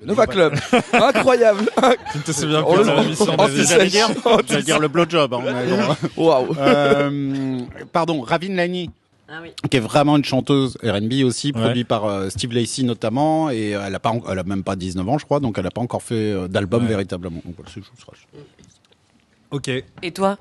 [0.00, 0.54] Le Nova Club.
[0.92, 1.60] Incroyable.
[2.12, 3.26] Tu ne te souviens On plus le- de l'émission,
[3.68, 4.08] J'allais dire,
[4.48, 5.32] j'allais dire le blowjob.
[5.34, 5.96] hein.
[6.16, 6.54] Waouh.
[6.58, 7.60] Euh,
[7.92, 8.90] pardon, Ravin Lani.
[9.70, 13.94] Qui est vraiment une chanteuse R&B aussi, produite par euh, Steve Lacey notamment, et elle
[13.94, 15.80] a pas, en- elle a même pas 19 ans, je crois, donc elle a pas
[15.80, 16.88] encore fait euh, d'album Ouais.
[16.88, 17.40] véritablement.
[17.44, 17.70] Donc voilà.
[19.50, 19.68] Ok.
[20.02, 20.36] et toi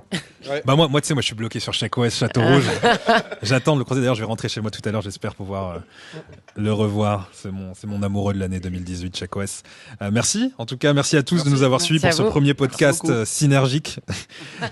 [0.65, 2.53] Bah moi, moi tu sais, moi je suis bloqué sur Check OS Château Ah.
[2.55, 2.65] Rouge.
[3.43, 4.01] J'attends de le croiser.
[4.01, 5.01] D'ailleurs, je vais rentrer chez moi tout à l'heure.
[5.01, 5.79] J'espère pouvoir euh,
[6.55, 7.29] le revoir.
[7.33, 9.63] C'est mon, c'est mon amoureux de l'année 2018, Check OS.
[10.01, 10.53] Euh, merci.
[10.57, 12.29] En tout cas, merci à tous de nous avoir suivis pour ce vous.
[12.29, 13.99] premier podcast euh, synergique.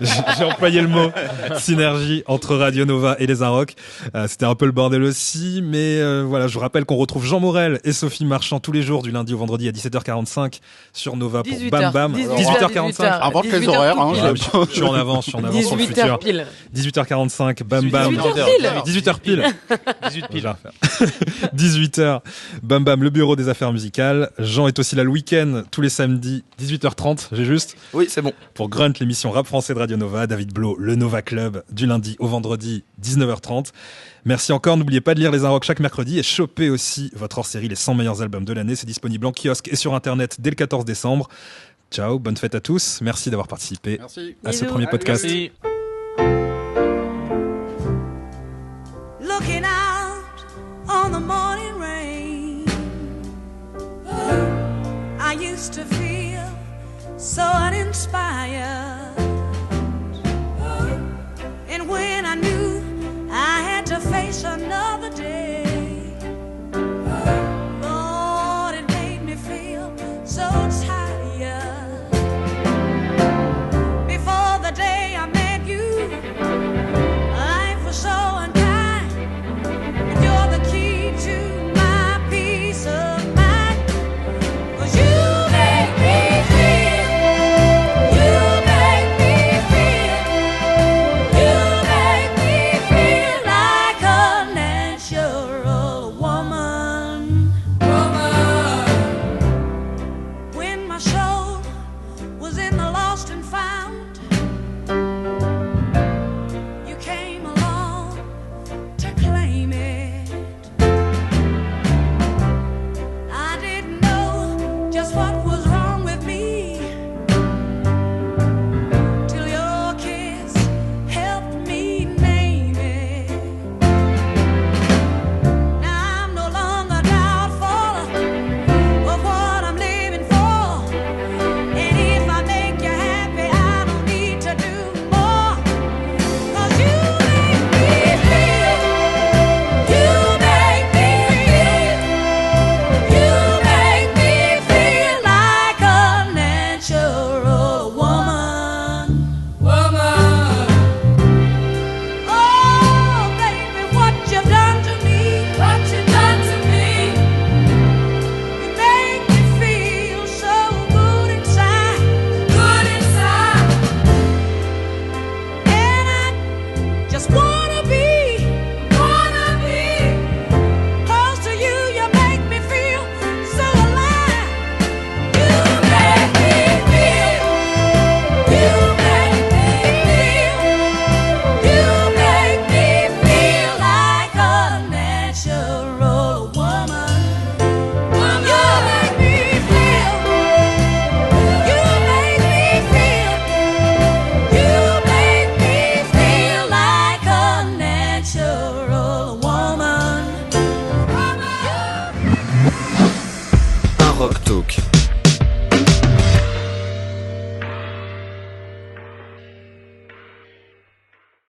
[0.38, 1.10] J'ai employé le mot
[1.58, 3.74] synergie entre Radio Nova et les Inrocks.
[4.14, 7.24] Euh, C'était un peu le bordel aussi, mais euh, voilà, je vous rappelle qu'on retrouve
[7.24, 10.60] Jean Morel et Sophie Marchand tous les jours du lundi au vendredi à 17h45
[10.92, 12.14] sur Nova pour 18h, Bam Bam.
[12.14, 13.22] 18h45.
[13.22, 14.22] Invente les 18h horaires, hein, pile.
[14.24, 16.18] Ah, je, je suis en avance, je suis en avance sur le 18h futur.
[16.20, 16.46] pile
[16.76, 18.14] 18h45, bam bam.
[18.14, 18.72] 18h pile.
[18.86, 19.44] 18h pile.
[20.08, 20.72] 18 Je vais la refaire.
[21.72, 22.20] 18h,
[22.62, 24.30] bam bam, le bureau des affaires musicales.
[24.38, 27.76] Jean est aussi là le week-end, tous les samedis, 18h30, j'ai juste.
[27.92, 28.32] Oui, c'est bon.
[28.54, 30.26] Pour Grunt, l'émission rap français de Radio Nova.
[30.26, 33.72] David Blo, le Nova Club, du lundi au vendredi, 19h30.
[34.24, 37.68] Merci encore, n'oubliez pas de lire les Inrocks chaque mercredi et choper aussi votre hors-série
[37.68, 38.76] Les 100 meilleurs albums de l'année.
[38.76, 41.28] C'est disponible en kiosque et sur internet dès le 14 décembre.
[41.90, 43.00] Ciao, bonne fête à tous.
[43.02, 44.36] Merci d'avoir participé Merci.
[44.44, 45.24] à ce premier podcast.
[45.24, 45.50] Merci.
[49.20, 50.22] looking out
[50.88, 51.51] on the morning
[55.62, 56.48] used to feel
[57.16, 59.16] so uninspired.
[61.68, 62.82] And when I knew
[63.30, 65.31] I had to face another day.